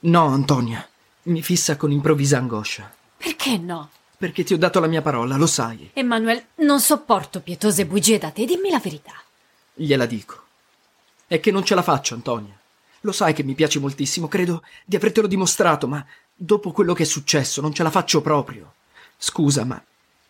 No, 0.00 0.26
Antonia, 0.26 0.86
mi 1.22 1.40
fissa 1.40 1.78
con 1.78 1.90
improvvisa 1.90 2.36
angoscia. 2.36 2.94
Perché 3.16 3.56
no? 3.56 3.88
Perché 4.18 4.44
ti 4.44 4.52
ho 4.52 4.58
dato 4.58 4.78
la 4.78 4.88
mia 4.88 5.00
parola, 5.00 5.38
lo 5.38 5.46
sai. 5.46 5.92
Emanuele, 5.94 6.48
non 6.56 6.80
sopporto 6.80 7.40
pietose 7.40 7.86
bugie 7.86 8.18
da 8.18 8.30
te, 8.30 8.44
dimmi 8.44 8.68
la 8.68 8.78
verità. 8.78 9.14
Gliela 9.72 10.04
dico. 10.04 10.44
È 11.26 11.40
che 11.40 11.50
non 11.50 11.64
ce 11.64 11.74
la 11.74 11.82
faccio, 11.82 12.12
Antonia. 12.12 12.54
Lo 13.00 13.12
sai 13.12 13.32
che 13.32 13.42
mi 13.42 13.54
piace 13.54 13.78
moltissimo, 13.78 14.28
credo 14.28 14.62
di 14.84 14.94
avertelo 14.94 15.26
dimostrato, 15.26 15.88
ma 15.88 16.04
dopo 16.34 16.72
quello 16.72 16.92
che 16.92 17.04
è 17.04 17.06
successo 17.06 17.62
non 17.62 17.72
ce 17.72 17.82
la 17.82 17.90
faccio 17.90 18.20
proprio. 18.20 18.74
Scusa, 19.16 19.64
ma 19.64 19.82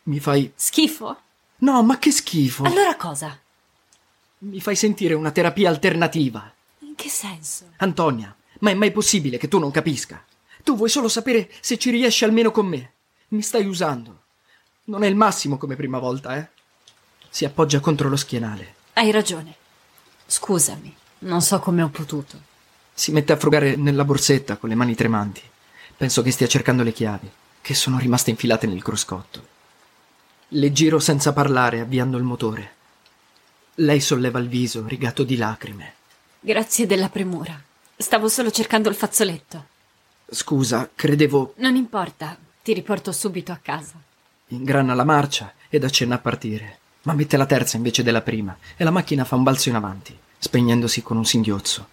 mi 0.04 0.20
fai... 0.20 0.52
Schifo? 0.54 1.20
No, 1.56 1.82
ma 1.82 1.98
che 1.98 2.12
schifo. 2.12 2.62
Allora 2.62 2.94
cosa? 2.94 3.36
Mi 4.38 4.60
fai 4.60 4.76
sentire 4.76 5.14
una 5.14 5.32
terapia 5.32 5.68
alternativa. 5.68 6.52
Che 6.98 7.08
senso? 7.08 7.74
Antonia, 7.76 8.34
ma 8.58 8.70
è 8.70 8.74
mai 8.74 8.90
possibile 8.90 9.38
che 9.38 9.46
tu 9.46 9.60
non 9.60 9.70
capisca? 9.70 10.20
Tu 10.64 10.74
vuoi 10.74 10.88
solo 10.88 11.08
sapere 11.08 11.48
se 11.60 11.78
ci 11.78 11.90
riesci 11.90 12.24
almeno 12.24 12.50
con 12.50 12.66
me. 12.66 12.94
Mi 13.28 13.40
stai 13.40 13.66
usando. 13.66 14.22
Non 14.86 15.04
è 15.04 15.06
il 15.06 15.14
massimo 15.14 15.58
come 15.58 15.76
prima 15.76 16.00
volta, 16.00 16.36
eh? 16.36 16.48
Si 17.30 17.44
appoggia 17.44 17.78
contro 17.78 18.08
lo 18.08 18.16
schienale. 18.16 18.74
Hai 18.94 19.12
ragione. 19.12 19.54
Scusami, 20.26 20.92
non 21.20 21.40
so 21.40 21.60
come 21.60 21.82
ho 21.82 21.88
potuto. 21.88 22.36
Si 22.92 23.12
mette 23.12 23.32
a 23.32 23.36
frugare 23.36 23.76
nella 23.76 24.04
borsetta 24.04 24.56
con 24.56 24.68
le 24.68 24.74
mani 24.74 24.96
tremanti. 24.96 25.42
Penso 25.96 26.20
che 26.22 26.32
stia 26.32 26.48
cercando 26.48 26.82
le 26.82 26.92
chiavi, 26.92 27.30
che 27.60 27.74
sono 27.74 27.96
rimaste 28.00 28.30
infilate 28.30 28.66
nel 28.66 28.82
cruscotto. 28.82 29.46
Le 30.48 30.72
giro 30.72 30.98
senza 30.98 31.32
parlare, 31.32 31.78
avviando 31.78 32.16
il 32.16 32.24
motore. 32.24 32.74
Lei 33.76 34.00
solleva 34.00 34.40
il 34.40 34.48
viso, 34.48 34.84
rigato 34.84 35.22
di 35.22 35.36
lacrime. 35.36 35.94
Grazie 36.40 36.87
della 36.87 37.09
premura. 37.09 37.61
Stavo 37.97 38.28
solo 38.28 38.52
cercando 38.52 38.88
il 38.88 38.95
fazzoletto. 38.95 39.66
Scusa, 40.30 40.88
credevo. 40.95 41.54
Non 41.57 41.75
importa, 41.75 42.38
ti 42.62 42.73
riporto 42.73 43.11
subito 43.11 43.50
a 43.50 43.59
casa. 43.61 43.95
Ingrana 44.49 44.95
la 44.95 45.02
marcia 45.02 45.52
ed 45.68 45.83
accenna 45.83 46.14
a 46.14 46.18
partire, 46.18 46.78
ma 47.02 47.12
mette 47.14 47.37
la 47.37 47.45
terza 47.45 47.76
invece 47.76 48.04
della 48.04 48.23
prima 48.23 48.57
e 48.76 48.85
la 48.85 48.92
macchina 48.92 49.25
fa 49.25 49.35
un 49.35 49.42
balzo 49.42 49.68
in 49.68 49.75
avanti, 49.75 50.16
spegnendosi 50.38 51.02
con 51.02 51.16
un 51.16 51.25
singhiozzo. 51.25 51.88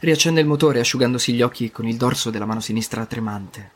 Riaccende 0.00 0.40
il 0.40 0.46
motore 0.46 0.80
asciugandosi 0.80 1.34
gli 1.34 1.42
occhi 1.42 1.70
con 1.70 1.86
il 1.86 1.98
dorso 1.98 2.30
della 2.30 2.46
mano 2.46 2.60
sinistra 2.60 3.04
tremante. 3.04 3.70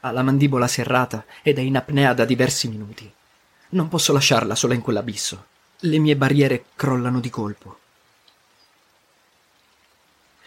Ha 0.00 0.10
la 0.10 0.24
mandibola 0.24 0.66
serrata 0.66 1.24
ed 1.42 1.58
è 1.58 1.60
in 1.60 1.76
apnea 1.76 2.14
da 2.14 2.24
diversi 2.24 2.66
minuti. 2.66 3.10
Non 3.70 3.86
posso 3.86 4.12
lasciarla 4.12 4.56
sola 4.56 4.74
in 4.74 4.80
quell'abisso. 4.80 5.44
Le 5.78 5.98
mie 5.98 6.16
barriere 6.16 6.64
crollano 6.74 7.20
di 7.20 7.30
colpo. 7.30 7.79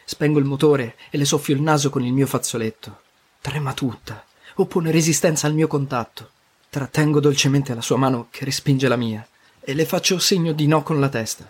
Spengo 0.05 0.39
il 0.39 0.45
motore 0.45 0.95
e 1.09 1.17
le 1.17 1.25
soffio 1.25 1.55
il 1.55 1.61
naso 1.61 1.89
con 1.89 2.03
il 2.03 2.13
mio 2.13 2.27
fazzoletto. 2.27 3.01
Trema 3.41 3.73
tutta, 3.73 4.25
oppone 4.55 4.91
resistenza 4.91 5.47
al 5.47 5.53
mio 5.53 5.67
contatto. 5.67 6.29
Trattengo 6.69 7.19
dolcemente 7.19 7.73
la 7.73 7.81
sua 7.81 7.97
mano 7.97 8.27
che 8.31 8.45
respinge 8.45 8.87
la 8.87 8.95
mia 8.95 9.25
e 9.59 9.73
le 9.73 9.85
faccio 9.85 10.19
segno 10.19 10.51
di 10.51 10.67
no 10.67 10.83
con 10.83 10.99
la 10.99 11.09
testa. 11.09 11.49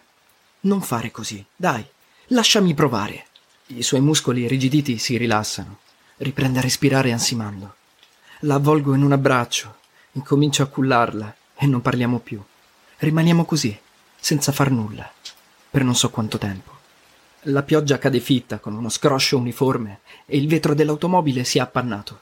Non 0.62 0.82
fare 0.82 1.12
così, 1.12 1.44
dai, 1.56 1.86
lasciami 2.28 2.74
provare. 2.74 3.26
I 3.68 3.82
suoi 3.82 4.02
muscoli 4.02 4.42
irrigiditi 4.42 4.98
si 4.98 5.18
rilassano. 5.18 5.80
Riprende 6.18 6.60
a 6.60 6.62
respirare 6.62 7.12
ansimando. 7.12 7.76
La 8.42 8.56
avvolgo 8.56 8.94
in 8.94 9.02
un 9.02 9.14
abbraccio, 9.14 9.78
incomincio 10.14 10.64
a 10.64 10.68
cullarla 10.68 11.36
e 11.56 11.66
non 11.66 11.82
parliamo 11.82 12.20
più. 12.20 12.42
Rimaniamo 12.98 13.46
così, 13.46 13.78
senza 14.20 14.52
far 14.52 14.70
nulla, 14.72 15.12
per 15.70 15.84
non 15.84 15.96
so 15.96 16.10
quanto 16.10 16.38
tempo. 16.38 16.73
La 17.48 17.64
pioggia 17.64 17.98
cade 17.98 18.22
fitta 18.22 18.60
con 18.60 18.74
uno 18.74 18.88
scroscio 18.88 19.38
uniforme 19.38 20.00
e 20.26 20.38
il 20.38 20.48
vetro 20.48 20.74
dell'automobile 20.74 21.44
si 21.44 21.58
è 21.58 21.62
appannato. 21.62 22.22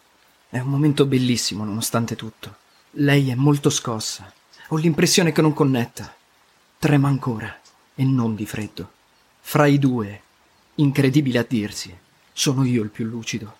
È 0.50 0.58
un 0.58 0.68
momento 0.68 1.06
bellissimo 1.06 1.64
nonostante 1.64 2.16
tutto. 2.16 2.56
Lei 2.92 3.30
è 3.30 3.36
molto 3.36 3.70
scossa. 3.70 4.34
Ho 4.70 4.78
l'impressione 4.78 5.32
che 5.32 5.44
non 5.44 5.54
connetta. 5.54 6.12
Trema 6.80 7.08
ancora 7.08 7.56
e 7.94 8.04
non 8.04 8.34
di 8.34 8.48
freddo. 8.48 8.92
Fra 9.42 9.68
i 9.68 9.78
due, 9.78 10.22
incredibile 10.76 11.38
a 11.38 11.46
dirsi, 11.48 11.96
sono 12.34 12.64
io 12.64 12.82
il 12.82 12.90
più 12.90 13.06
lucido. 13.06 13.58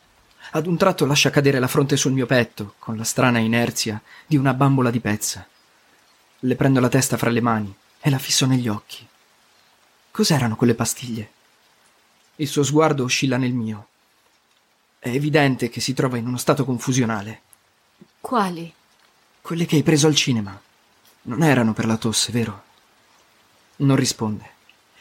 Ad 0.54 0.66
un 0.66 0.78
tratto 0.78 1.06
lascia 1.06 1.30
cadere 1.30 1.60
la 1.60 1.68
fronte 1.68 1.96
sul 1.96 2.12
mio 2.12 2.26
petto, 2.26 2.74
con 2.80 2.98
la 2.98 3.04
strana 3.04 3.38
inerzia 3.38 4.02
di 4.26 4.36
una 4.36 4.56
bambola 4.56 4.90
di 4.90 5.00
pezza. 5.00 5.48
Le 6.40 6.56
prendo 6.56 6.80
la 6.80 6.90
testa 6.90 7.18
fra 7.18 7.30
le 7.30 7.42
mani 7.42 7.72
e 8.00 8.10
la 8.10 8.18
fisso 8.18 8.48
negli 8.48 8.68
occhi. 8.68 9.08
Cos'erano 10.10 10.56
quelle 10.56 10.74
pastiglie? 10.74 11.34
Il 12.42 12.48
suo 12.48 12.64
sguardo 12.64 13.04
oscilla 13.04 13.38
nel 13.38 13.54
mio. 13.54 13.88
È 14.98 15.10
evidente 15.10 15.70
che 15.70 15.80
si 15.80 15.94
trova 15.94 16.18
in 16.18 16.26
uno 16.26 16.38
stato 16.38 16.66
confusionale. 16.66 17.42
Quali? 18.20 18.74
Quelle 19.42 19.66
che 19.68 19.76
hai 19.76 19.84
preso 19.84 20.08
al 20.08 20.16
cinema. 20.16 20.60
Non 21.24 21.44
erano 21.44 21.74
per 21.74 21.86
la 21.86 21.98
tosse, 21.98 22.32
vero? 22.32 22.64
Non 23.78 23.96
risponde. 23.96 24.50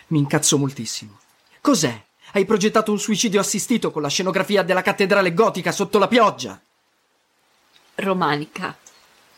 Mi 0.08 0.18
incazzo 0.18 0.58
moltissimo. 0.58 1.18
Cos'è? 1.62 2.04
Hai 2.32 2.44
progettato 2.44 2.92
un 2.92 2.98
suicidio 2.98 3.40
assistito 3.40 3.90
con 3.90 4.02
la 4.02 4.08
scenografia 4.08 4.62
della 4.62 4.82
cattedrale 4.82 5.32
gotica 5.32 5.72
sotto 5.72 5.96
la 5.96 6.08
pioggia? 6.08 6.60
Romanica. 7.94 8.76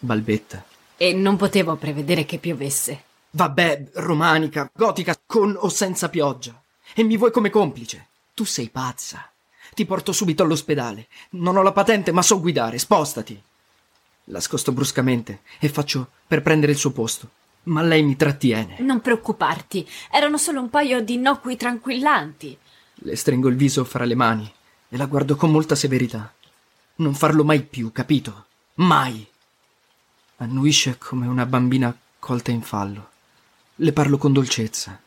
Balbetta. 0.00 0.64
E 0.96 1.12
non 1.12 1.36
potevo 1.36 1.76
prevedere 1.76 2.24
che 2.24 2.38
piovesse. 2.38 3.04
Vabbè, 3.30 3.90
romanica, 3.94 4.68
gotica, 4.74 5.16
con 5.24 5.56
o 5.56 5.68
senza 5.68 6.08
pioggia. 6.08 6.61
E 6.94 7.02
mi 7.02 7.16
vuoi 7.16 7.30
come 7.30 7.50
complice? 7.50 8.08
Tu 8.34 8.44
sei 8.44 8.68
pazza. 8.68 9.30
Ti 9.74 9.84
porto 9.86 10.12
subito 10.12 10.42
all'ospedale. 10.42 11.08
Non 11.30 11.56
ho 11.56 11.62
la 11.62 11.72
patente, 11.72 12.12
ma 12.12 12.22
so 12.22 12.40
guidare. 12.40 12.78
Spostati. 12.78 13.42
La 14.26 14.40
scosto 14.40 14.72
bruscamente 14.72 15.40
e 15.58 15.68
faccio 15.68 16.10
per 16.26 16.42
prendere 16.42 16.72
il 16.72 16.78
suo 16.78 16.92
posto. 16.92 17.30
Ma 17.64 17.82
lei 17.82 18.02
mi 18.02 18.16
trattiene. 18.16 18.76
Non 18.80 19.00
preoccuparti, 19.00 19.88
erano 20.10 20.36
solo 20.36 20.60
un 20.60 20.70
paio 20.70 21.00
di 21.00 21.14
innocui 21.14 21.56
tranquillanti. 21.56 22.56
Le 22.94 23.16
stringo 23.16 23.48
il 23.48 23.56
viso 23.56 23.84
fra 23.84 24.04
le 24.04 24.14
mani 24.14 24.52
e 24.88 24.96
la 24.96 25.06
guardo 25.06 25.36
con 25.36 25.50
molta 25.50 25.74
severità. 25.74 26.32
Non 26.96 27.14
farlo 27.14 27.44
mai 27.44 27.62
più, 27.62 27.90
capito? 27.90 28.46
Mai. 28.74 29.26
Annuisce 30.36 30.98
come 30.98 31.26
una 31.26 31.46
bambina 31.46 31.96
colta 32.18 32.50
in 32.50 32.62
fallo. 32.62 33.10
Le 33.76 33.92
parlo 33.92 34.18
con 34.18 34.32
dolcezza. 34.32 35.00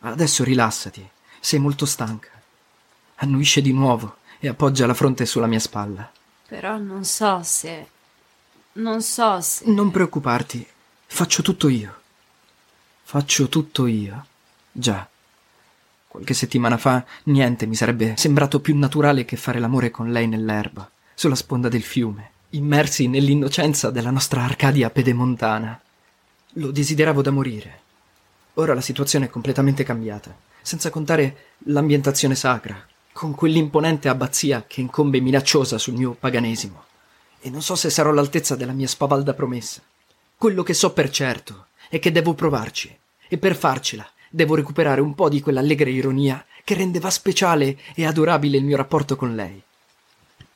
Adesso 0.00 0.44
rilassati, 0.44 1.06
sei 1.40 1.58
molto 1.58 1.84
stanca. 1.84 2.30
Annuisce 3.16 3.60
di 3.60 3.72
nuovo 3.72 4.16
e 4.38 4.48
appoggia 4.48 4.86
la 4.86 4.94
fronte 4.94 5.26
sulla 5.26 5.46
mia 5.46 5.60
spalla. 5.60 6.10
Però 6.48 6.78
non 6.78 7.04
so 7.04 7.42
se. 7.42 7.86
Non 8.72 9.02
so 9.02 9.40
se. 9.40 9.70
Non 9.70 9.90
preoccuparti, 9.90 10.66
faccio 11.06 11.42
tutto 11.42 11.68
io. 11.68 12.00
Faccio 13.02 13.48
tutto 13.48 13.86
io. 13.86 14.26
Già. 14.72 15.06
Qualche 16.08 16.34
settimana 16.34 16.78
fa 16.78 17.04
niente 17.24 17.66
mi 17.66 17.74
sarebbe 17.74 18.14
sembrato 18.16 18.60
più 18.60 18.76
naturale 18.76 19.24
che 19.24 19.36
fare 19.36 19.58
l'amore 19.58 19.90
con 19.90 20.10
lei 20.10 20.26
nell'erba, 20.26 20.90
sulla 21.14 21.34
sponda 21.34 21.68
del 21.68 21.82
fiume, 21.82 22.30
immersi 22.50 23.06
nell'innocenza 23.06 23.90
della 23.90 24.10
nostra 24.10 24.42
Arcadia 24.42 24.90
pedemontana. 24.90 25.80
Lo 26.54 26.70
desideravo 26.70 27.22
da 27.22 27.30
morire. 27.30 27.79
Ora 28.54 28.74
la 28.74 28.80
situazione 28.80 29.26
è 29.26 29.30
completamente 29.30 29.84
cambiata, 29.84 30.36
senza 30.60 30.90
contare 30.90 31.54
l'ambientazione 31.66 32.34
sacra, 32.34 32.84
con 33.12 33.34
quell'imponente 33.34 34.08
abbazia 34.08 34.64
che 34.66 34.80
incombe 34.80 35.20
minacciosa 35.20 35.78
sul 35.78 35.94
mio 35.94 36.12
paganesimo. 36.12 36.84
E 37.40 37.50
non 37.50 37.62
so 37.62 37.74
se 37.74 37.90
sarò 37.90 38.10
all'altezza 38.10 38.56
della 38.56 38.72
mia 38.72 38.86
spavalda 38.86 39.34
promessa. 39.34 39.80
Quello 40.36 40.62
che 40.62 40.74
so 40.74 40.92
per 40.92 41.10
certo 41.10 41.66
è 41.88 41.98
che 41.98 42.12
devo 42.12 42.34
provarci, 42.34 42.96
e 43.28 43.38
per 43.38 43.56
farcela 43.56 44.08
devo 44.28 44.54
recuperare 44.54 45.00
un 45.00 45.14
po' 45.14 45.28
di 45.28 45.40
quell'allegra 45.40 45.88
ironia 45.88 46.44
che 46.64 46.74
rendeva 46.74 47.10
speciale 47.10 47.78
e 47.94 48.04
adorabile 48.04 48.56
il 48.56 48.64
mio 48.64 48.76
rapporto 48.76 49.16
con 49.16 49.34
lei. 49.34 49.60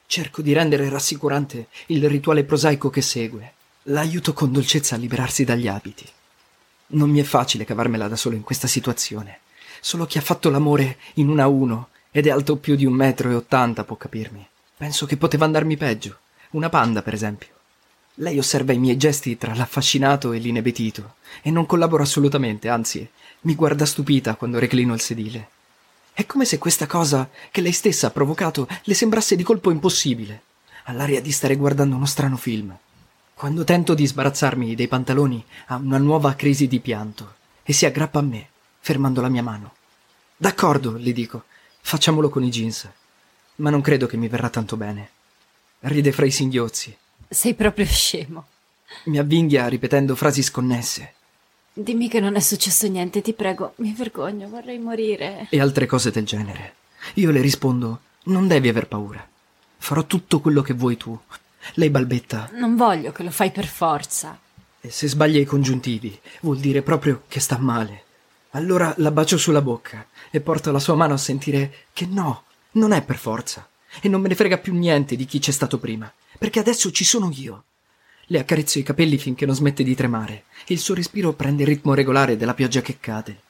Cerco 0.06 0.42
di 0.42 0.52
rendere 0.52 0.88
rassicurante 0.88 1.68
il 1.86 2.08
rituale 2.08 2.44
prosaico 2.44 2.90
che 2.90 3.00
segue. 3.00 3.52
L'aiuto 3.84 4.32
con 4.32 4.52
dolcezza 4.52 4.94
a 4.94 4.98
liberarsi 4.98 5.44
dagli 5.44 5.66
abiti. 5.66 6.06
Non 6.86 7.10
mi 7.10 7.20
è 7.20 7.24
facile 7.24 7.64
cavarmela 7.64 8.08
da 8.08 8.16
solo 8.16 8.36
in 8.36 8.42
questa 8.42 8.66
situazione. 8.66 9.40
Solo 9.80 10.06
chi 10.06 10.18
ha 10.18 10.22
fatto 10.22 10.50
l'amore 10.50 10.98
in 11.14 11.28
una 11.28 11.44
a 11.44 11.48
uno 11.48 11.88
ed 12.10 12.26
è 12.26 12.30
alto 12.30 12.56
più 12.56 12.76
di 12.76 12.84
un 12.84 12.92
metro 12.92 13.30
e 13.30 13.34
ottanta 13.34 13.84
può 13.84 13.96
capirmi. 13.96 14.46
Penso 14.76 15.06
che 15.06 15.16
poteva 15.16 15.44
andarmi 15.44 15.76
peggio. 15.76 16.18
Una 16.50 16.68
panda, 16.68 17.02
per 17.02 17.14
esempio. 17.14 17.48
Lei 18.18 18.38
osserva 18.38 18.72
i 18.72 18.78
miei 18.78 18.96
gesti 18.96 19.36
tra 19.36 19.54
l'affascinato 19.54 20.32
e 20.32 20.38
l'inebetito 20.38 21.14
e 21.42 21.50
non 21.50 21.66
collabora 21.66 22.04
assolutamente, 22.04 22.68
anzi, 22.68 23.08
mi 23.40 23.54
guarda 23.56 23.86
stupita 23.86 24.36
quando 24.36 24.60
reclino 24.60 24.94
il 24.94 25.00
sedile. 25.00 25.48
È 26.12 26.24
come 26.26 26.44
se 26.44 26.58
questa 26.58 26.86
cosa 26.86 27.28
che 27.50 27.60
lei 27.60 27.72
stessa 27.72 28.06
ha 28.06 28.10
provocato 28.10 28.68
le 28.84 28.94
sembrasse 28.94 29.34
di 29.34 29.42
colpo 29.42 29.72
impossibile, 29.72 30.42
all'aria 30.84 31.20
di 31.20 31.32
stare 31.32 31.56
guardando 31.56 31.96
uno 31.96 32.06
strano 32.06 32.36
film. 32.36 32.76
Quando 33.34 33.64
tento 33.64 33.94
di 33.94 34.06
sbarazzarmi 34.06 34.76
dei 34.76 34.86
pantaloni 34.86 35.44
ha 35.66 35.74
una 35.74 35.98
nuova 35.98 36.34
crisi 36.34 36.68
di 36.68 36.78
pianto 36.78 37.34
e 37.64 37.72
si 37.72 37.84
aggrappa 37.84 38.20
a 38.20 38.22
me, 38.22 38.48
fermando 38.78 39.20
la 39.20 39.28
mia 39.28 39.42
mano. 39.42 39.74
D'accordo, 40.36 40.96
le 40.96 41.12
dico, 41.12 41.44
facciamolo 41.80 42.28
con 42.28 42.44
i 42.44 42.48
jeans. 42.48 42.88
Ma 43.56 43.70
non 43.70 43.80
credo 43.80 44.06
che 44.06 44.16
mi 44.16 44.28
verrà 44.28 44.50
tanto 44.50 44.76
bene. 44.76 45.10
Ride 45.80 46.12
fra 46.12 46.26
i 46.26 46.30
singhiozzi. 46.30 46.96
Sei 47.28 47.54
proprio 47.54 47.84
scemo. 47.86 48.46
Mi 49.06 49.18
avvinghia 49.18 49.66
ripetendo 49.66 50.14
frasi 50.14 50.42
sconnesse. 50.42 51.14
Dimmi 51.72 52.08
che 52.08 52.20
non 52.20 52.36
è 52.36 52.40
successo 52.40 52.86
niente, 52.86 53.20
ti 53.20 53.32
prego. 53.32 53.74
Mi 53.76 53.92
vergogno, 53.92 54.48
vorrei 54.48 54.78
morire. 54.78 55.48
E 55.50 55.60
altre 55.60 55.86
cose 55.86 56.12
del 56.12 56.24
genere. 56.24 56.74
Io 57.14 57.32
le 57.32 57.40
rispondo: 57.40 58.00
Non 58.24 58.46
devi 58.46 58.68
aver 58.68 58.86
paura. 58.86 59.26
Farò 59.78 60.04
tutto 60.04 60.40
quello 60.40 60.62
che 60.62 60.72
vuoi 60.72 60.96
tu. 60.96 61.18
Lei 61.74 61.90
balbetta. 61.90 62.50
Non 62.52 62.76
voglio 62.76 63.12
che 63.12 63.22
lo 63.22 63.30
fai 63.30 63.50
per 63.50 63.66
forza. 63.66 64.38
E 64.80 64.90
se 64.90 65.08
sbaglia 65.08 65.40
i 65.40 65.44
congiuntivi, 65.44 66.18
vuol 66.40 66.58
dire 66.58 66.82
proprio 66.82 67.22
che 67.26 67.40
sta 67.40 67.58
male. 67.58 68.02
Allora 68.50 68.94
la 68.98 69.10
bacio 69.10 69.38
sulla 69.38 69.62
bocca 69.62 70.06
e 70.30 70.40
porto 70.40 70.70
la 70.70 70.78
sua 70.78 70.94
mano 70.94 71.14
a 71.14 71.18
sentire 71.18 71.86
che 71.92 72.06
no, 72.06 72.44
non 72.72 72.92
è 72.92 73.02
per 73.02 73.16
forza. 73.16 73.66
E 74.00 74.08
non 74.08 74.20
me 74.20 74.28
ne 74.28 74.34
frega 74.34 74.58
più 74.58 74.74
niente 74.74 75.16
di 75.16 75.24
chi 75.24 75.38
c'è 75.38 75.50
stato 75.50 75.78
prima, 75.78 76.12
perché 76.38 76.60
adesso 76.60 76.90
ci 76.90 77.04
sono 77.04 77.32
io. 77.34 77.64
Le 78.26 78.38
accarezzo 78.38 78.78
i 78.78 78.82
capelli 78.82 79.18
finché 79.18 79.46
non 79.46 79.54
smette 79.54 79.82
di 79.82 79.94
tremare 79.94 80.44
e 80.66 80.74
il 80.74 80.78
suo 80.78 80.94
respiro 80.94 81.32
prende 81.32 81.62
il 81.62 81.68
ritmo 81.68 81.94
regolare 81.94 82.36
della 82.36 82.54
pioggia 82.54 82.80
che 82.80 82.98
cade. 83.00 83.40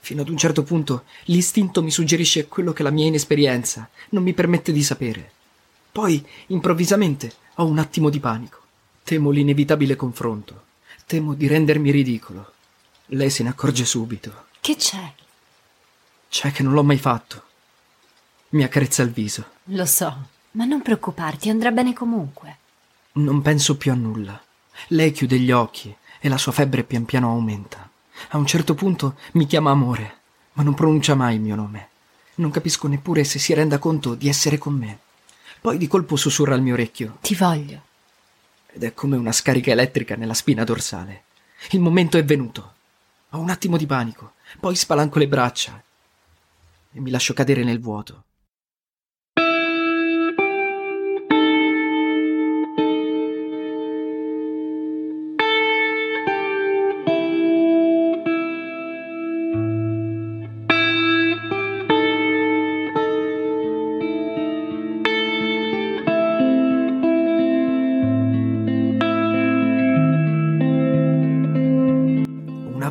Fino 0.00 0.22
ad 0.22 0.28
un 0.28 0.36
certo 0.36 0.62
punto 0.62 1.04
l'istinto 1.26 1.82
mi 1.82 1.90
suggerisce 1.90 2.48
quello 2.48 2.72
che 2.72 2.82
la 2.82 2.90
mia 2.90 3.06
inesperienza 3.06 3.88
non 4.10 4.22
mi 4.22 4.34
permette 4.34 4.72
di 4.72 4.82
sapere. 4.82 5.30
Poi, 5.92 6.26
improvvisamente, 6.46 7.34
ho 7.56 7.66
un 7.66 7.78
attimo 7.78 8.08
di 8.08 8.18
panico. 8.18 8.60
Temo 9.04 9.28
l'inevitabile 9.28 9.94
confronto. 9.94 10.62
Temo 11.06 11.34
di 11.34 11.46
rendermi 11.46 11.90
ridicolo. 11.90 12.52
Lei 13.06 13.28
se 13.28 13.42
ne 13.42 13.50
accorge 13.50 13.84
subito. 13.84 14.46
Che 14.58 14.74
c'è? 14.76 15.12
C'è 16.30 16.50
che 16.50 16.62
non 16.62 16.72
l'ho 16.72 16.82
mai 16.82 16.96
fatto. 16.96 17.42
Mi 18.50 18.64
accarezza 18.64 19.02
il 19.02 19.10
viso. 19.10 19.44
Lo 19.64 19.84
so, 19.84 20.28
ma 20.52 20.64
non 20.64 20.80
preoccuparti, 20.80 21.50
andrà 21.50 21.70
bene 21.70 21.92
comunque. 21.92 22.56
Non 23.12 23.42
penso 23.42 23.76
più 23.76 23.92
a 23.92 23.94
nulla. 23.94 24.42
Lei 24.88 25.12
chiude 25.12 25.38
gli 25.38 25.50
occhi 25.50 25.94
e 26.18 26.28
la 26.30 26.38
sua 26.38 26.52
febbre 26.52 26.84
pian 26.84 27.04
piano 27.04 27.28
aumenta. 27.28 27.86
A 28.28 28.38
un 28.38 28.46
certo 28.46 28.74
punto 28.74 29.16
mi 29.32 29.46
chiama 29.46 29.70
amore, 29.70 30.16
ma 30.54 30.62
non 30.62 30.72
pronuncia 30.72 31.14
mai 31.14 31.34
il 31.34 31.42
mio 31.42 31.54
nome. 31.54 31.88
Non 32.36 32.50
capisco 32.50 32.88
neppure 32.88 33.24
se 33.24 33.38
si 33.38 33.52
renda 33.52 33.78
conto 33.78 34.14
di 34.14 34.28
essere 34.28 34.56
con 34.56 34.72
me. 34.72 34.98
Poi 35.62 35.78
di 35.78 35.86
colpo 35.86 36.16
sussurra 36.16 36.54
al 36.54 36.60
mio 36.60 36.74
orecchio. 36.74 37.18
Ti 37.20 37.36
voglio. 37.36 37.82
Ed 38.72 38.82
è 38.82 38.92
come 38.94 39.16
una 39.16 39.30
scarica 39.30 39.70
elettrica 39.70 40.16
nella 40.16 40.34
spina 40.34 40.64
dorsale. 40.64 41.22
Il 41.70 41.78
momento 41.78 42.18
è 42.18 42.24
venuto. 42.24 42.74
Ho 43.30 43.38
un 43.38 43.48
attimo 43.48 43.76
di 43.76 43.86
panico, 43.86 44.32
poi 44.58 44.74
spalanco 44.74 45.20
le 45.20 45.28
braccia 45.28 45.80
e 46.92 47.00
mi 47.00 47.10
lascio 47.10 47.32
cadere 47.32 47.62
nel 47.62 47.78
vuoto. 47.78 48.24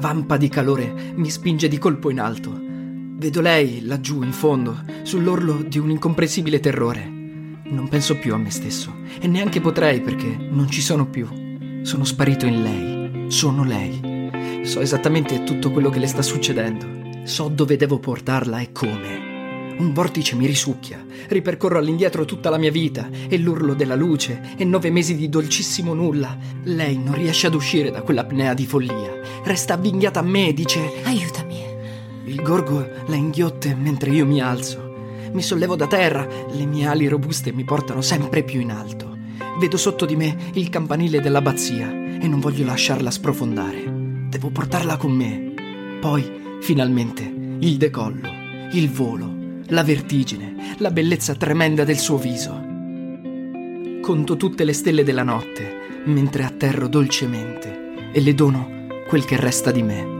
Vampa 0.02 0.36
di 0.36 0.50
calore 0.50 1.14
mi 1.16 1.30
spinge 1.30 1.68
di 1.68 1.78
colpo 1.78 2.10
in 2.10 2.20
alto. 2.20 2.60
Vedo 2.60 3.40
lei 3.40 3.86
laggiù 3.86 4.24
in 4.24 4.32
fondo, 4.32 4.84
sull'orlo 5.04 5.62
di 5.62 5.78
un 5.78 5.92
incomprensibile 5.92 6.60
terrore. 6.60 7.08
Non 7.66 7.88
penso 7.88 8.18
più 8.18 8.34
a 8.34 8.38
me 8.38 8.50
stesso 8.50 8.94
e 9.20 9.28
neanche 9.28 9.62
potrei 9.62 10.02
perché 10.02 10.36
non 10.36 10.68
ci 10.72 10.82
sono 10.82 11.08
più. 11.08 11.28
Sono 11.84 12.04
sparito 12.04 12.48
in 12.48 12.64
lei. 12.64 13.32
Sono 13.32 13.64
lei. 13.64 14.64
So 14.64 14.82
esattamente 14.82 15.44
tutto 15.44 15.72
quello 15.72 15.92
che 15.92 16.00
le 16.00 16.08
sta 16.08 16.24
succedendo. 16.24 17.24
So 17.24 17.48
dove 17.48 17.78
devo 17.78 18.00
portarla 18.00 18.60
e 18.60 18.72
come. 18.72 19.31
Un 19.82 19.94
vortice 19.94 20.36
mi 20.36 20.46
risucchia, 20.46 21.04
ripercorro 21.28 21.80
all'indietro 21.80 22.24
tutta 22.24 22.52
la 22.52 22.60
mia 22.60 22.70
vita 22.70 23.10
e 23.28 23.36
l'urlo 23.39 23.74
della 23.74 23.96
luce 23.96 24.54
e 24.56 24.63
nove 24.63 24.91
mesi 24.91 25.15
di 25.15 25.28
dolcissimo 25.28 25.96
nulla. 25.96 26.38
Lei 26.65 27.00
non 27.00 27.15
riesce 27.15 27.48
ad 27.48 27.56
uscire 27.56 27.89
da 27.89 28.04
quell'apnea 28.04 28.54
di 28.54 28.67
follia. 28.67 29.20
Resta 29.44 29.74
avvinghiata 29.74 30.20
a 30.20 30.22
me 30.22 30.50
e 30.50 30.54
dice: 30.54 31.02
Aiutami. 31.04 31.63
Il 32.26 32.44
gorgo 32.44 32.88
la 33.08 33.15
inghiotte 33.15 33.74
mentre 33.74 34.12
io 34.12 34.24
mi 34.24 34.39
alzo. 34.39 35.30
Mi 35.32 35.41
sollevo 35.41 35.76
da 35.76 35.88
terra, 35.88 36.28
le 36.52 36.65
mie 36.65 36.86
ali 36.86 37.08
robuste 37.08 37.52
mi 37.52 37.63
portano 37.63 38.02
sempre 38.02 38.44
più 38.44 38.60
in 38.60 38.70
alto. 38.70 39.17
Vedo 39.58 39.78
sotto 39.78 40.06
di 40.06 40.15
me 40.15 40.38
il 40.54 40.70
campanile 40.70 41.22
dell'abbazia 41.22 41.89
e 41.89 42.28
non 42.28 42.39
voglio 42.39 42.65
lasciarla 42.65 43.10
sprofondare. 43.10 43.84
Devo 44.30 44.52
portarla 44.52 44.98
con 44.98 45.12
me. 45.12 45.54
Poi, 46.00 46.60
finalmente, 46.62 47.24
il 47.62 47.78
decollo, 47.78 48.30
il 48.74 48.91
volo, 48.91 49.39
la 49.72 49.84
vertigine, 49.84 50.76
la 50.80 50.92
bellezza 50.92 51.34
tremenda 51.36 51.86
del 51.86 51.98
suo 51.98 52.18
viso. 52.18 52.52
Conto 54.02 54.36
tutte 54.36 54.66
le 54.66 54.74
stelle 54.74 55.04
della 55.04 55.24
notte 55.24 55.80
mentre 56.06 56.44
atterro 56.44 56.88
dolcemente 56.88 58.10
e 58.12 58.20
le 58.20 58.34
dono 58.34 58.88
quel 59.08 59.24
che 59.24 59.38
resta 59.38 59.72
di 59.72 59.82
me. 59.84 60.20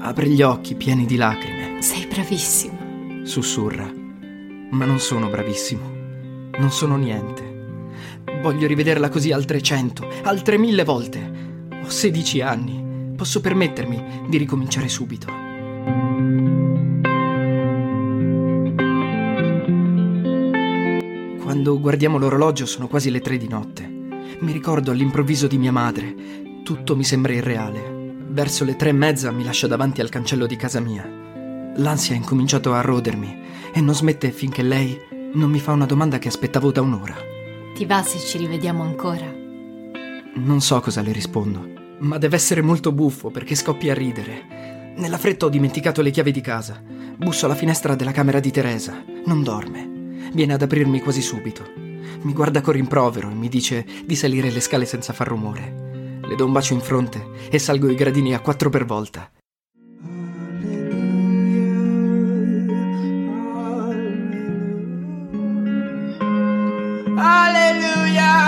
Apre 0.00 0.28
gli 0.28 0.42
occhi 0.42 0.74
pieni 0.74 1.04
di 1.04 1.16
lacrime, 1.16 1.82
Sei 1.82 2.06
bravissimo. 2.06 3.24
sussurra. 3.24 3.90
Ma 4.70 4.84
non 4.84 4.98
sono 4.98 5.28
bravissimo. 5.28 5.96
Non 6.58 6.70
sono 6.70 6.96
niente. 6.96 7.47
Voglio 8.40 8.68
rivederla 8.68 9.08
così 9.08 9.32
altre 9.32 9.60
cento, 9.60 10.08
altre 10.22 10.58
mille 10.58 10.84
volte. 10.84 11.30
Ho 11.84 11.90
16 11.90 12.40
anni. 12.40 13.14
Posso 13.16 13.40
permettermi 13.40 14.26
di 14.28 14.36
ricominciare 14.36 14.88
subito. 14.88 15.26
Quando 21.42 21.80
guardiamo 21.80 22.18
l'orologio 22.18 22.64
sono 22.64 22.86
quasi 22.86 23.10
le 23.10 23.20
tre 23.20 23.38
di 23.38 23.48
notte. 23.48 23.82
Mi 24.40 24.52
ricordo 24.52 24.92
all'improvviso 24.92 25.48
di 25.48 25.58
mia 25.58 25.72
madre. 25.72 26.14
Tutto 26.62 26.94
mi 26.94 27.02
sembra 27.02 27.32
irreale. 27.32 28.14
Verso 28.28 28.64
le 28.64 28.76
tre 28.76 28.90
e 28.90 28.92
mezza 28.92 29.32
mi 29.32 29.42
lascia 29.42 29.66
davanti 29.66 30.00
al 30.00 30.10
cancello 30.10 30.46
di 30.46 30.54
casa 30.54 30.78
mia. 30.78 31.04
L'ansia 31.76 32.14
ha 32.14 32.18
incominciato 32.18 32.72
a 32.72 32.80
rodermi 32.82 33.36
e 33.72 33.80
non 33.80 33.94
smette 33.94 34.30
finché 34.30 34.62
lei 34.62 34.96
non 35.32 35.50
mi 35.50 35.58
fa 35.58 35.72
una 35.72 35.86
domanda 35.86 36.18
che 36.18 36.28
aspettavo 36.28 36.70
da 36.70 36.82
un'ora. 36.82 37.36
Ti 37.74 37.84
va 37.86 38.02
se 38.02 38.18
ci 38.18 38.38
rivediamo 38.38 38.82
ancora? 38.82 39.32
Non 40.34 40.60
so 40.60 40.80
cosa 40.80 41.00
le 41.00 41.12
rispondo, 41.12 41.66
ma 42.00 42.18
deve 42.18 42.36
essere 42.36 42.60
molto 42.60 42.92
buffo 42.92 43.30
perché 43.30 43.54
scoppia 43.54 43.92
a 43.92 43.96
ridere. 43.96 44.94
Nella 44.96 45.18
fretta 45.18 45.46
ho 45.46 45.48
dimenticato 45.48 46.02
le 46.02 46.10
chiavi 46.10 46.32
di 46.32 46.40
casa. 46.40 46.82
Busso 47.16 47.46
alla 47.46 47.54
finestra 47.54 47.94
della 47.94 48.12
camera 48.12 48.40
di 48.40 48.50
Teresa. 48.50 49.02
Non 49.26 49.42
dorme. 49.42 50.30
Viene 50.32 50.54
ad 50.54 50.62
aprirmi 50.62 51.00
quasi 51.00 51.22
subito. 51.22 51.64
Mi 52.22 52.32
guarda 52.32 52.60
con 52.60 52.74
rimprovero 52.74 53.30
e 53.30 53.34
mi 53.34 53.48
dice 53.48 53.86
di 54.04 54.16
salire 54.16 54.50
le 54.50 54.60
scale 54.60 54.84
senza 54.84 55.12
far 55.12 55.28
rumore. 55.28 56.20
Le 56.20 56.34
do 56.34 56.44
un 56.44 56.52
bacio 56.52 56.74
in 56.74 56.80
fronte 56.80 57.24
e 57.48 57.58
salgo 57.58 57.88
i 57.88 57.94
gradini 57.94 58.34
a 58.34 58.40
quattro 58.40 58.70
per 58.70 58.84
volta. 58.84 59.30
Hallelujah. 67.28 68.47